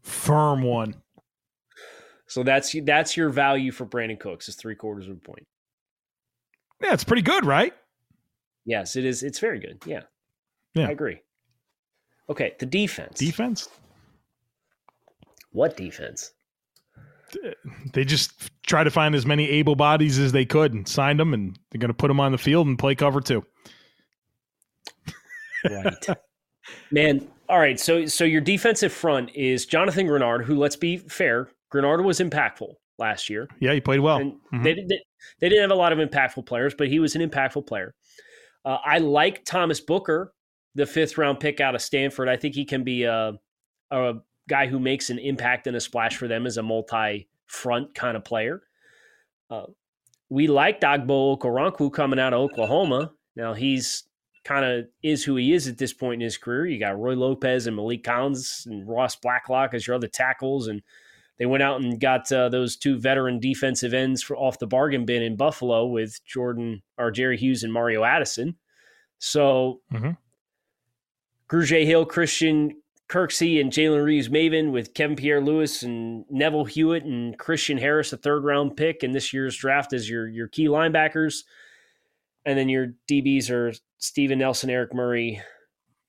firm 0.02 0.62
one. 0.62 0.94
So 2.26 2.42
that's 2.42 2.74
that's 2.84 3.16
your 3.16 3.28
value 3.28 3.72
for 3.72 3.84
Brandin 3.84 4.18
Cooks 4.18 4.48
is 4.48 4.54
three 4.54 4.74
quarters 4.74 5.08
of 5.08 5.16
a 5.16 5.20
point. 5.20 5.46
Yeah, 6.82 6.94
it's 6.94 7.04
pretty 7.04 7.22
good, 7.22 7.44
right? 7.44 7.74
Yes, 8.64 8.96
it 8.96 9.04
is. 9.04 9.22
It's 9.22 9.38
very 9.38 9.60
good. 9.60 9.82
Yeah. 9.86 10.02
Yeah. 10.74 10.88
I 10.88 10.90
agree. 10.90 11.20
Okay, 12.30 12.54
the 12.58 12.66
defense. 12.66 13.18
Defense? 13.18 13.68
What 15.52 15.76
defense? 15.76 16.32
They 17.92 18.04
just 18.04 18.50
try 18.66 18.84
to 18.84 18.90
find 18.90 19.14
as 19.14 19.26
many 19.26 19.48
able 19.48 19.74
bodies 19.74 20.18
as 20.18 20.32
they 20.32 20.44
could 20.44 20.72
and 20.72 20.86
signed 20.88 21.20
them, 21.20 21.34
and 21.34 21.58
they're 21.70 21.78
going 21.78 21.88
to 21.88 21.94
put 21.94 22.08
them 22.08 22.20
on 22.20 22.32
the 22.32 22.38
field 22.38 22.66
and 22.66 22.78
play 22.78 22.94
cover 22.94 23.20
too. 23.20 23.44
Right. 25.64 26.06
Man, 26.90 27.28
all 27.48 27.58
right. 27.58 27.78
So, 27.78 28.06
so 28.06 28.24
your 28.24 28.40
defensive 28.40 28.92
front 28.92 29.30
is 29.34 29.66
Jonathan 29.66 30.06
Greenard, 30.06 30.44
who, 30.44 30.56
let's 30.56 30.76
be 30.76 30.96
fair, 30.96 31.48
Greenard 31.72 32.04
was 32.04 32.20
impactful 32.20 32.74
last 32.98 33.30
year. 33.30 33.48
Yeah, 33.60 33.72
he 33.72 33.80
played 33.80 34.00
well. 34.00 34.20
Mm-hmm. 34.20 34.62
They, 34.62 34.74
they, 34.74 35.00
they, 35.40 35.48
didn't 35.48 35.62
have 35.62 35.70
a 35.70 35.80
lot 35.80 35.92
of 35.92 35.98
impactful 35.98 36.46
players, 36.46 36.74
but 36.76 36.88
he 36.88 36.98
was 36.98 37.14
an 37.14 37.28
impactful 37.28 37.66
player. 37.66 37.94
Uh, 38.64 38.78
I 38.84 38.98
like 38.98 39.44
Thomas 39.44 39.80
Booker 39.80 40.32
the 40.74 40.86
fifth 40.86 41.18
round 41.18 41.40
pick 41.40 41.60
out 41.60 41.74
of 41.74 41.82
Stanford. 41.82 42.28
I 42.28 42.36
think 42.36 42.54
he 42.54 42.64
can 42.64 42.84
be 42.84 43.04
a, 43.04 43.34
a 43.90 44.14
guy 44.48 44.66
who 44.66 44.78
makes 44.78 45.10
an 45.10 45.18
impact 45.18 45.66
and 45.66 45.76
a 45.76 45.80
splash 45.80 46.16
for 46.16 46.28
them 46.28 46.46
as 46.46 46.56
a 46.56 46.62
multi 46.62 47.28
front 47.46 47.94
kind 47.94 48.16
of 48.16 48.24
player. 48.24 48.62
Uh, 49.50 49.64
we 50.30 50.46
like 50.46 50.80
Ogbo 50.80 51.38
Okoronkwo 51.38 51.92
coming 51.92 52.18
out 52.18 52.32
of 52.32 52.40
Oklahoma. 52.40 53.12
Now 53.36 53.52
he's 53.52 54.04
kind 54.44 54.64
of 54.64 54.86
is 55.02 55.22
who 55.22 55.36
he 55.36 55.52
is 55.52 55.68
at 55.68 55.78
this 55.78 55.92
point 55.92 56.14
in 56.14 56.24
his 56.24 56.38
career. 56.38 56.66
You 56.66 56.78
got 56.78 56.98
Roy 56.98 57.14
Lopez 57.14 57.66
and 57.66 57.76
Maliek 57.76 58.02
Collins 58.02 58.66
and 58.68 58.88
Ross 58.88 59.14
Blacklock 59.16 59.74
as 59.74 59.86
your 59.86 59.94
other 59.96 60.08
tackles, 60.08 60.68
and 60.68 60.82
they 61.38 61.46
went 61.46 61.62
out 61.62 61.80
and 61.80 62.00
got 62.00 62.30
uh, 62.32 62.48
those 62.48 62.76
two 62.76 62.98
veteran 62.98 63.40
defensive 63.40 63.94
ends 63.94 64.22
for, 64.22 64.36
off 64.36 64.58
the 64.58 64.66
bargain 64.66 65.04
bin 65.04 65.22
in 65.22 65.36
Buffalo 65.36 65.86
with 65.86 66.24
Jordan 66.24 66.82
or 66.98 67.10
Jerry 67.10 67.36
Hughes 67.36 67.62
and 67.62 67.72
Mario 67.72 68.04
Addison. 68.04 68.56
So 69.18 69.80
mm-hmm. 69.92 70.12
Grugier 71.52 71.84
Hill, 71.84 72.06
Christian 72.06 72.80
Kirksey, 73.10 73.60
and 73.60 73.70
Jalen 73.70 74.02
Reeves 74.02 74.30
Maybin 74.30 74.72
with 74.72 74.94
Kevin 74.94 75.16
Pierre 75.16 75.40
Louis 75.42 75.82
and 75.82 76.24
Neville 76.30 76.64
Hewitt 76.64 77.04
and 77.04 77.38
Christian 77.38 77.76
Harris, 77.76 78.12
a 78.14 78.16
third 78.16 78.42
round 78.42 78.74
pick 78.74 79.04
in 79.04 79.12
this 79.12 79.34
year's 79.34 79.56
draft 79.56 79.92
as 79.92 80.08
your, 80.08 80.26
your 80.26 80.48
key 80.48 80.66
linebackers. 80.66 81.42
And 82.46 82.58
then 82.58 82.70
your 82.70 82.94
DBs 83.08 83.50
are 83.50 83.74
Steven 83.98 84.38
Nelson, 84.38 84.70
Eric 84.70 84.94
Murray, 84.94 85.42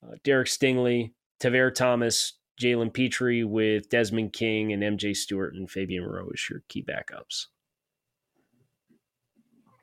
uh, 0.01 0.15
Derek 0.23 0.47
Stingley, 0.47 1.11
Tavierre 1.41 1.75
Thomas, 1.75 2.33
Jalen 2.61 2.93
Pitre 2.93 3.45
with 3.45 3.89
Desmond 3.89 4.31
King 4.31 4.71
and 4.71 4.81
MJ 4.81 5.13
Stewart 5.13 5.55
and 5.55 5.69
Fabian 5.69 6.05
Moreau 6.05 6.29
as 6.33 6.49
your 6.49 6.63
key 6.69 6.83
backups. 6.83 7.47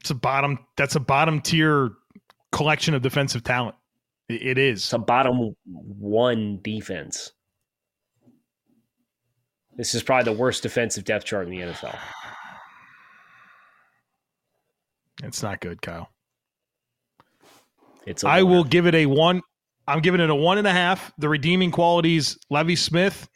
It's 0.01 0.11
a 0.11 0.15
bottom. 0.15 0.61
That's 0.79 0.97
a 0.97 1.01
bottom 1.01 1.43
tier 1.43 1.91
collection 2.51 2.95
of 2.95 3.03
defensive 3.03 3.45
talent. 3.45 3.77
It 4.31 4.59
is. 4.59 4.81
It's 4.81 4.93
a 4.93 4.99
bottom 4.99 5.55
one 5.67 6.61
defense. 6.63 7.33
This 9.77 9.95
is 9.95 10.03
probably 10.03 10.33
the 10.33 10.39
worst 10.39 10.63
defensive 10.63 11.05
depth 11.05 11.25
chart 11.25 11.47
in 11.47 11.51
the 11.51 11.59
NFL. 11.61 11.99
It's 15.23 15.43
not 15.43 15.61
good, 15.61 15.83
Kyle. 15.83 16.09
It's. 18.07 18.25
I 18.25 18.43
will 18.43 18.65
give 18.65 18.87
it 18.87 18.95
a 18.95 19.07
one. 19.07 19.43
I'm 19.87 20.01
giving 20.01 20.21
it 20.21 20.31
a 20.31 20.35
one 20.35 20.59
and 20.59 20.67
a 20.67 20.73
half. 20.73 21.13
The 21.19 21.29
redeeming 21.29 21.71
qualities: 21.71 22.39
Levy 22.51 22.77
Smith, 22.77 23.29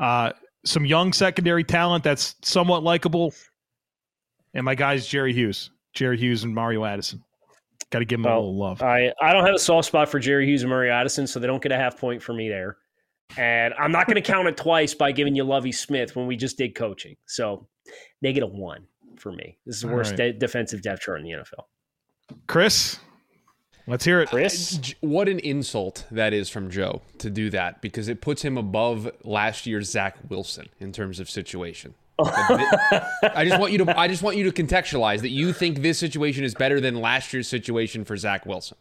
uh, 0.00 0.32
some 0.64 0.84
young 0.84 1.12
secondary 1.12 1.64
talent 1.64 2.04
that's 2.04 2.36
somewhat 2.42 2.82
likable, 2.82 3.34
and 4.54 4.64
my 4.64 4.74
guys 4.74 5.06
Jerry 5.06 5.32
Hughes, 5.32 5.70
Jerry 5.92 6.16
Hughes, 6.16 6.44
and 6.44 6.54
Mario 6.54 6.84
Addison. 6.84 7.22
Got 7.94 8.00
to 8.00 8.04
give 8.06 8.18
him 8.18 8.24
well, 8.24 8.38
a 8.38 8.40
little 8.40 8.58
love. 8.58 8.82
I, 8.82 9.12
I 9.22 9.32
don't 9.32 9.46
have 9.46 9.54
a 9.54 9.58
soft 9.60 9.86
spot 9.86 10.08
for 10.08 10.18
Jerry 10.18 10.46
Hughes 10.46 10.64
and 10.64 10.70
Murray 10.70 10.90
Addison, 10.90 11.28
so 11.28 11.38
they 11.38 11.46
don't 11.46 11.62
get 11.62 11.70
a 11.70 11.76
half 11.76 11.96
point 11.96 12.20
for 12.20 12.34
me 12.34 12.48
there. 12.48 12.76
And 13.36 13.72
I'm 13.78 13.92
not 13.92 14.08
going 14.08 14.16
to 14.16 14.20
count 14.20 14.48
it 14.48 14.56
twice 14.56 14.94
by 14.94 15.12
giving 15.12 15.36
you 15.36 15.44
Lovie 15.44 15.70
Smith 15.70 16.16
when 16.16 16.26
we 16.26 16.34
just 16.34 16.58
did 16.58 16.74
coaching. 16.74 17.14
So 17.26 17.68
they 18.20 18.32
get 18.32 18.42
a 18.42 18.46
negative 18.46 18.58
one 18.58 18.86
for 19.16 19.30
me. 19.30 19.58
This 19.64 19.76
is 19.76 19.82
the 19.82 19.86
worst 19.86 20.10
right. 20.10 20.16
de- 20.16 20.32
defensive 20.32 20.82
depth 20.82 21.02
chart 21.02 21.20
in 21.20 21.24
the 21.24 21.34
NFL. 21.34 21.66
Chris, 22.48 22.98
let's 23.86 24.04
hear 24.04 24.20
it. 24.20 24.28
Chris, 24.28 24.76
uh, 24.76 25.06
what 25.06 25.28
an 25.28 25.38
insult 25.38 26.04
that 26.10 26.32
is 26.32 26.50
from 26.50 26.70
Joe 26.70 27.00
to 27.18 27.30
do 27.30 27.48
that 27.50 27.80
because 27.80 28.08
it 28.08 28.20
puts 28.20 28.42
him 28.42 28.58
above 28.58 29.08
last 29.22 29.66
year's 29.66 29.88
Zach 29.88 30.16
Wilson 30.28 30.66
in 30.80 30.90
terms 30.90 31.20
of 31.20 31.30
situation. 31.30 31.94
I 32.18 33.44
just 33.44 33.60
want 33.60 33.72
you 33.72 33.78
to 33.78 33.98
I 33.98 34.06
just 34.06 34.22
want 34.22 34.36
you 34.36 34.50
to 34.50 34.62
contextualize 34.62 35.20
that 35.22 35.30
you 35.30 35.52
think 35.52 35.82
this 35.82 35.98
situation 35.98 36.44
is 36.44 36.54
better 36.54 36.80
than 36.80 37.00
last 37.00 37.32
year's 37.32 37.48
situation 37.48 38.04
for 38.04 38.16
Zach 38.16 38.46
Wilson. 38.46 38.76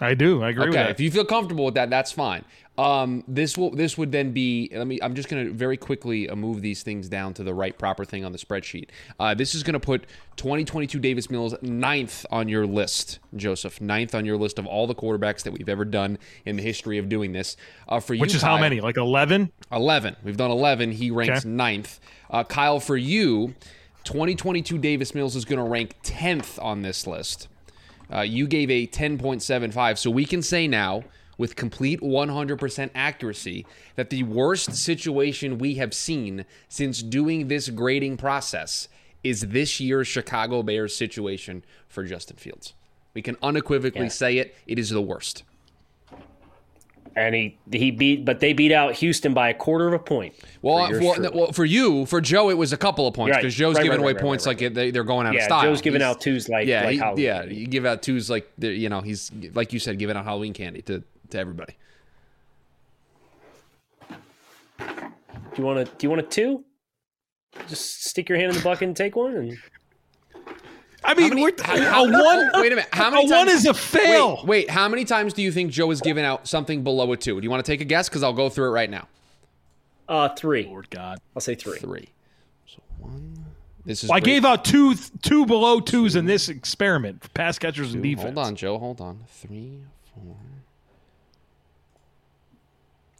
I 0.00 0.14
do. 0.14 0.42
I 0.42 0.50
agree 0.50 0.68
okay, 0.68 0.90
If 0.90 1.00
you 1.00 1.10
feel 1.10 1.24
comfortable 1.24 1.64
with 1.64 1.74
that, 1.74 1.90
that's 1.90 2.12
fine. 2.12 2.44
Um, 2.78 3.24
this 3.26 3.56
will 3.56 3.70
this 3.70 3.96
would 3.96 4.12
then 4.12 4.32
be. 4.32 4.70
Let 4.72 4.86
me. 4.86 4.98
I'm 5.02 5.14
just 5.14 5.28
going 5.28 5.46
to 5.46 5.52
very 5.52 5.76
quickly 5.76 6.28
uh, 6.28 6.36
move 6.36 6.60
these 6.60 6.82
things 6.82 7.08
down 7.08 7.32
to 7.34 7.42
the 7.42 7.54
right 7.54 7.76
proper 7.76 8.04
thing 8.04 8.24
on 8.24 8.32
the 8.32 8.38
spreadsheet. 8.38 8.88
Uh, 9.18 9.34
this 9.34 9.54
is 9.54 9.62
going 9.62 9.74
to 9.74 9.80
put 9.80 10.06
2022 10.36 10.98
Davis 10.98 11.30
Mills 11.30 11.54
ninth 11.62 12.26
on 12.30 12.48
your 12.48 12.66
list, 12.66 13.18
Joseph. 13.34 13.80
Ninth 13.80 14.14
on 14.14 14.26
your 14.26 14.36
list 14.36 14.58
of 14.58 14.66
all 14.66 14.86
the 14.86 14.94
quarterbacks 14.94 15.42
that 15.44 15.52
we've 15.52 15.68
ever 15.68 15.84
done 15.84 16.18
in 16.44 16.56
the 16.56 16.62
history 16.62 16.98
of 16.98 17.08
doing 17.08 17.32
this. 17.32 17.56
Uh, 17.88 17.98
for 17.98 18.14
you, 18.14 18.20
which 18.20 18.34
is 18.34 18.42
Kyle, 18.42 18.56
how 18.56 18.60
many? 18.60 18.80
Like 18.80 18.98
11. 18.98 19.52
11. 19.72 20.16
We've 20.22 20.36
done 20.36 20.50
11. 20.50 20.92
He 20.92 21.10
ranks 21.10 21.40
okay. 21.40 21.48
ninth. 21.48 21.98
Uh, 22.30 22.44
Kyle, 22.44 22.80
for 22.80 22.96
you, 22.96 23.54
2022 24.04 24.76
Davis 24.78 25.14
Mills 25.14 25.34
is 25.34 25.46
going 25.46 25.58
to 25.58 25.68
rank 25.68 25.96
10th 26.02 26.62
on 26.62 26.82
this 26.82 27.06
list. 27.06 27.48
Uh, 28.12 28.20
you 28.20 28.46
gave 28.46 28.70
a 28.70 28.86
10.75, 28.86 29.98
so 29.98 30.10
we 30.10 30.24
can 30.24 30.42
say 30.42 30.68
now 30.68 31.04
with 31.38 31.56
complete 31.56 32.00
100% 32.00 32.90
accuracy 32.94 33.66
that 33.94 34.10
the 34.10 34.22
worst 34.22 34.74
situation 34.74 35.58
we 35.58 35.74
have 35.74 35.92
seen 35.92 36.44
since 36.68 37.02
doing 37.02 37.48
this 37.48 37.68
grading 37.68 38.16
process 38.16 38.88
is 39.22 39.42
this 39.48 39.80
year's 39.80 40.06
Chicago 40.06 40.62
Bears 40.62 40.94
situation 40.96 41.64
for 41.88 42.04
Justin 42.04 42.36
Fields. 42.36 42.74
We 43.14 43.22
can 43.22 43.36
unequivocally 43.42 44.06
yeah. 44.06 44.10
say 44.10 44.38
it. 44.38 44.54
It 44.66 44.78
is 44.78 44.90
the 44.90 45.00
worst. 45.00 45.42
and 47.16 47.34
he 47.34 47.56
he 47.72 47.90
beat, 47.90 48.24
but 48.26 48.40
they 48.40 48.52
beat 48.52 48.72
out 48.72 48.92
Houston 48.96 49.32
by 49.32 49.48
a 49.48 49.54
quarter 49.54 49.88
of 49.88 49.94
a 49.94 49.98
point. 49.98 50.34
Well, 50.60 50.86
for 50.86 50.94
uh, 50.94 51.00
yours 51.00 51.30
well, 51.34 51.52
for 51.52 51.64
you, 51.64 52.04
for 52.06 52.20
Joe, 52.20 52.50
it 52.50 52.58
was 52.58 52.72
a 52.74 52.76
couple 52.76 53.06
of 53.08 53.14
points 53.14 53.32
Right, 53.34 53.42
because 53.42 53.54
Joe's 53.54 53.76
right, 53.76 53.84
giving 53.84 54.00
right, 54.00 54.04
away 54.04 54.12
right, 54.12 54.22
points 54.22 54.46
right, 54.46 54.60
like 54.60 54.74
they, 54.74 54.90
they're 54.90 55.02
going 55.02 55.26
out 55.26 55.30
of 55.30 55.40
yeah, 55.40 55.46
style. 55.46 55.62
Joe's 55.62 55.80
giving 55.80 56.02
He's- 56.02 56.10
out 56.14 56.20
twos 56.20 56.48
like 56.48 56.66
yeah, 56.66 56.84
like 56.84 56.92
he- 56.92 56.98
Halloween 56.98 57.24
yeah. 57.24 57.44
You 57.44 57.66
give 57.66 57.86
out 57.86 58.02
twos 58.02 58.28
like 58.28 58.50
you 58.58 58.90
know 58.90 59.00
he's 59.00 59.32
like 59.54 59.72
you 59.72 59.78
said, 59.78 59.98
giving 59.98 60.16
out 60.16 60.24
Halloween 60.24 60.52
candy 60.52 60.82
to 60.82 61.02
to 61.30 61.38
everybody. 61.38 61.76
Do 64.78 64.84
you 65.62 65.64
want 65.64 65.86
to? 65.86 65.92
Do 65.96 66.04
you 66.06 66.10
want 66.10 66.20
a 66.20 66.24
two? 66.24 66.64
Just 67.68 68.04
stick 68.04 68.28
your 68.28 68.36
hand 68.38 68.50
in 68.52 68.58
the 68.58 68.62
bucket 68.64 68.88
and 68.88 68.96
take 68.96 69.16
one. 69.16 69.34
And 69.34 69.58
I 71.04 71.14
mean, 71.14 71.30
many- 71.30 71.42
we're, 71.42 71.52
how- 71.62 71.76
a 71.76 71.80
how- 71.82 72.02
one. 72.02 72.50
wait 72.60 72.72
a 72.72 72.76
minute, 72.76 72.88
how 72.92 73.10
many 73.10 73.30
a 73.30 73.34
one 73.34 73.48
is 73.48 73.64
a 73.64 73.72
fail. 73.72 74.36
Wait, 74.38 74.46
wait, 74.46 74.70
how 74.70 74.88
many 74.88 75.04
times 75.04 75.32
do 75.32 75.42
you 75.42 75.50
think 75.52 75.70
Joe 75.70 75.88
has 75.90 76.00
given 76.00 76.24
out 76.24 76.46
something 76.46 76.82
below 76.84 77.10
a 77.12 77.16
two? 77.16 77.40
Do 77.40 77.44
you 77.44 77.50
want 77.50 77.64
to 77.64 77.70
take 77.72 77.80
a 77.80 77.84
guess? 77.84 78.08
Because 78.08 78.22
I'll 78.22 78.32
go 78.34 78.48
through 78.48 78.66
it 78.68 78.72
right 78.72 78.90
now. 78.90 79.08
uh, 80.08 80.28
three. 80.30 80.66
Lord 80.66 80.90
God. 80.90 81.18
I'll 81.34 81.40
say 81.40 81.54
three. 81.54 81.78
Three. 81.78 82.08
So 82.66 82.82
one. 82.98 83.44
This 83.86 84.02
is. 84.04 84.10
Well, 84.10 84.16
I 84.18 84.20
gave 84.20 84.44
out 84.44 84.64
two 84.64 84.94
two 85.22 85.46
below 85.46 85.80
twos 85.80 86.16
in 86.16 86.26
this 86.26 86.48
experiment 86.50 87.22
for 87.22 87.28
pass 87.30 87.58
catchers 87.58 87.94
and 87.94 88.02
defense. 88.02 88.34
Hold 88.34 88.38
on, 88.46 88.56
Joe. 88.56 88.78
Hold 88.78 89.00
on. 89.00 89.20
Three, 89.28 89.78
four, 90.12 90.36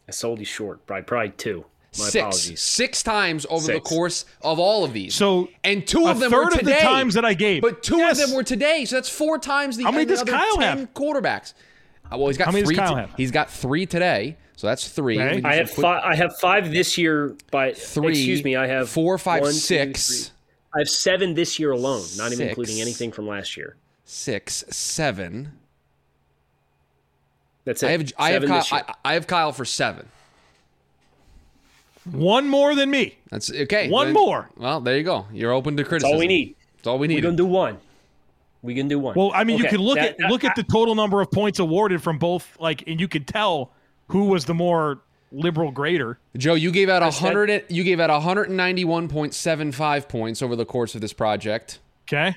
I 0.07 0.11
sold 0.11 0.39
you 0.39 0.45
short 0.45 0.85
by 0.87 1.01
probably 1.01 1.31
two. 1.31 1.65
My 1.97 2.05
six. 2.05 2.15
apologies. 2.15 2.61
Six 2.61 3.03
times 3.03 3.45
over 3.49 3.73
the 3.73 3.79
course 3.79 4.25
of 4.41 4.59
all 4.59 4.83
of 4.85 4.93
these. 4.93 5.15
So 5.15 5.49
and 5.63 5.85
two 5.87 6.07
of 6.07 6.19
them 6.19 6.31
third 6.31 6.37
were 6.37 6.51
of 6.53 6.59
today. 6.59 6.73
the 6.75 6.79
times 6.79 7.13
that 7.15 7.25
I 7.25 7.33
gave. 7.33 7.61
But 7.61 7.81
two 7.81 7.97
Yes. 7.97 8.21
of 8.21 8.27
them 8.29 8.35
were 8.37 8.43
today, 8.43 8.85
so 8.85 8.95
that's 8.97 9.09
four 9.09 9.39
times 9.39 9.77
the, 9.77 9.83
How 9.83 9.91
many 9.91 10.05
does 10.05 10.21
other 10.21 10.31
Kyle 10.31 10.57
10 10.57 10.77
have? 10.79 10.93
quarterbacks. 10.93 11.53
Uh, 12.11 12.17
well, 12.17 12.27
he's 12.27 12.37
got 12.37 12.45
How 12.45 12.51
many 12.51 12.61
does 12.63 12.69
three. 12.69 12.75
Kyle 12.77 12.93
t- 12.93 13.01
have? 13.01 13.13
He's 13.17 13.31
got 13.31 13.49
three 13.49 13.85
today, 13.85 14.37
so 14.55 14.67
that's 14.67 14.87
three. 14.87 15.19
Okay. 15.19 15.41
I 15.43 15.55
have 15.55 15.71
quick- 15.73 15.81
five. 15.83 16.03
I 16.05 16.15
have 16.15 16.37
five 16.39 16.71
this 16.71 16.97
year. 16.97 17.35
By 17.51 17.73
Three. 17.73 18.09
excuse 18.09 18.43
me, 18.43 18.55
I 18.55 18.67
have 18.67 18.89
four, 18.89 19.17
five, 19.17 19.41
one, 19.41 19.51
two, 19.51 19.57
six, 19.57 20.27
three. 20.27 20.33
I 20.75 20.79
have 20.79 20.89
seven 20.89 21.33
this 21.33 21.57
year 21.59 21.71
alone, 21.71 22.03
not 22.15 22.27
even 22.27 22.37
Six. 22.37 22.49
including 22.49 22.79
anything 22.81 23.11
from 23.11 23.27
last 23.27 23.57
year. 23.57 23.75
six, 24.05 24.63
seven. 24.69 25.53
That's 27.67 27.83
it. 27.83 27.87
I 27.87 27.91
have 27.91 28.13
I 28.17 28.31
have 28.31 28.45
Kyle. 28.45 28.65
I, 28.71 28.93
I 29.03 29.13
have 29.15 29.27
Kyle 29.27 29.51
for 29.51 29.65
seven. 29.65 30.07
one 32.05 32.47
more 32.47 32.75
than 32.75 32.89
me. 32.89 33.17
That's 33.29 33.51
okay. 33.51 33.89
One 33.89 34.07
then- 34.07 34.13
more. 34.13 34.49
Well, 34.55 34.79
there 34.79 34.97
you 34.97 35.03
go. 35.03 35.25
You're 35.33 35.51
open 35.51 35.75
to 35.75 35.83
criticism. 35.83 36.11
That's 36.11 36.13
all 36.15 36.19
we 36.19 36.27
need. 36.27 36.55
That's 36.77 36.87
all 36.87 36.97
we 36.97 37.07
need. 37.09 37.15
We're 37.15 37.21
gonna 37.23 37.35
do 37.35 37.45
one. 37.45 37.77
We 38.61 38.73
can 38.73 38.87
do 38.87 38.99
one. 38.99 39.15
Well, 39.15 39.31
I 39.35 39.43
mean, 39.43 39.57
you 39.57 39.65
can 39.65 39.81
look 39.81 39.97
that- 39.97 40.17
at 40.19 40.31
look 40.31 40.45
at 40.45 40.55
the 40.55 40.63
total 40.63 40.95
number 40.95 41.19
of 41.19 41.29
points 41.29 41.59
awarded 41.59 42.01
from 42.01 42.17
both, 42.17 42.57
like, 42.57 42.87
and 42.87 43.01
you 43.01 43.09
could 43.09 43.27
tell 43.27 43.71
who 44.07 44.25
was 44.27 44.45
the 44.45 44.53
more 44.53 45.01
liberal 45.33 45.71
grader. 45.71 46.19
Joe, 46.37 46.53
you 46.53 46.71
gave 46.71 46.87
out 46.87 47.03
a 47.03 47.11
hundred. 47.11 47.65
You 47.67 47.83
gave 47.83 47.99
out 47.99 48.09
191.75 48.09 50.07
points 50.07 50.41
over 50.41 50.55
the 50.55 50.65
course 50.65 50.95
of 50.95 51.01
this 51.01 51.11
project. 51.11 51.79
Okay. 52.07 52.33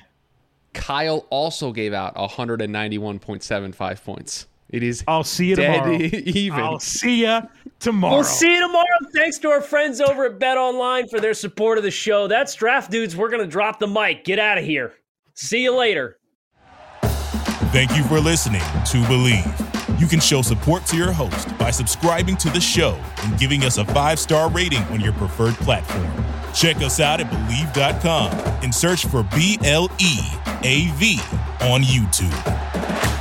Kyle 0.73 1.25
also 1.29 1.71
gave 1.71 1.93
out 1.93 2.15
191.75 2.15 4.03
points. 4.03 4.47
It 4.71 4.83
is 4.83 5.03
I'll 5.07 5.23
see 5.23 5.47
you 5.47 5.55
dead 5.57 5.83
tomorrow. 5.83 5.97
even. 6.01 6.59
I'll 6.59 6.79
see 6.79 7.21
you 7.25 7.41
tomorrow. 7.79 8.15
We'll 8.15 8.23
see 8.23 8.53
you 8.53 8.61
tomorrow. 8.61 8.85
Thanks 9.13 9.37
to 9.39 9.49
our 9.49 9.61
friends 9.61 9.99
over 9.99 10.25
at 10.25 10.39
Bet 10.39 10.57
Online 10.57 11.07
for 11.07 11.19
their 11.19 11.33
support 11.33 11.77
of 11.77 11.83
the 11.83 11.91
show. 11.91 12.27
That's 12.27 12.55
Draft 12.55 12.89
Dudes. 12.89 13.15
We're 13.15 13.29
going 13.29 13.43
to 13.43 13.47
drop 13.47 13.79
the 13.79 13.87
mic. 13.87 14.23
Get 14.23 14.39
out 14.39 14.57
of 14.57 14.63
here. 14.63 14.93
See 15.33 15.63
you 15.63 15.75
later. 15.75 16.17
Thank 17.71 17.95
you 17.95 18.03
for 18.03 18.19
listening 18.19 18.61
to 18.61 18.97
Bleav. 19.03 19.99
You 19.99 20.07
can 20.07 20.19
show 20.19 20.41
support 20.41 20.85
to 20.87 20.97
your 20.97 21.11
host 21.11 21.57
by 21.57 21.69
subscribing 21.69 22.35
to 22.37 22.49
the 22.49 22.59
show 22.59 22.99
and 23.23 23.37
giving 23.37 23.63
us 23.63 23.77
a 23.77 23.85
five 23.85 24.19
star 24.19 24.49
rating 24.49 24.83
on 24.85 24.99
your 24.99 25.13
preferred 25.13 25.53
platform. 25.55 26.09
Check 26.53 26.77
us 26.77 26.99
out 26.99 27.21
at 27.21 27.29
Bleav.com 27.29 28.31
and 28.63 28.73
search 28.73 29.05
for 29.05 29.23
B 29.35 29.57
L 29.63 29.89
E 29.99 30.19
A 30.63 30.87
V 30.95 31.19
on 31.61 31.81
YouTube. 31.81 33.20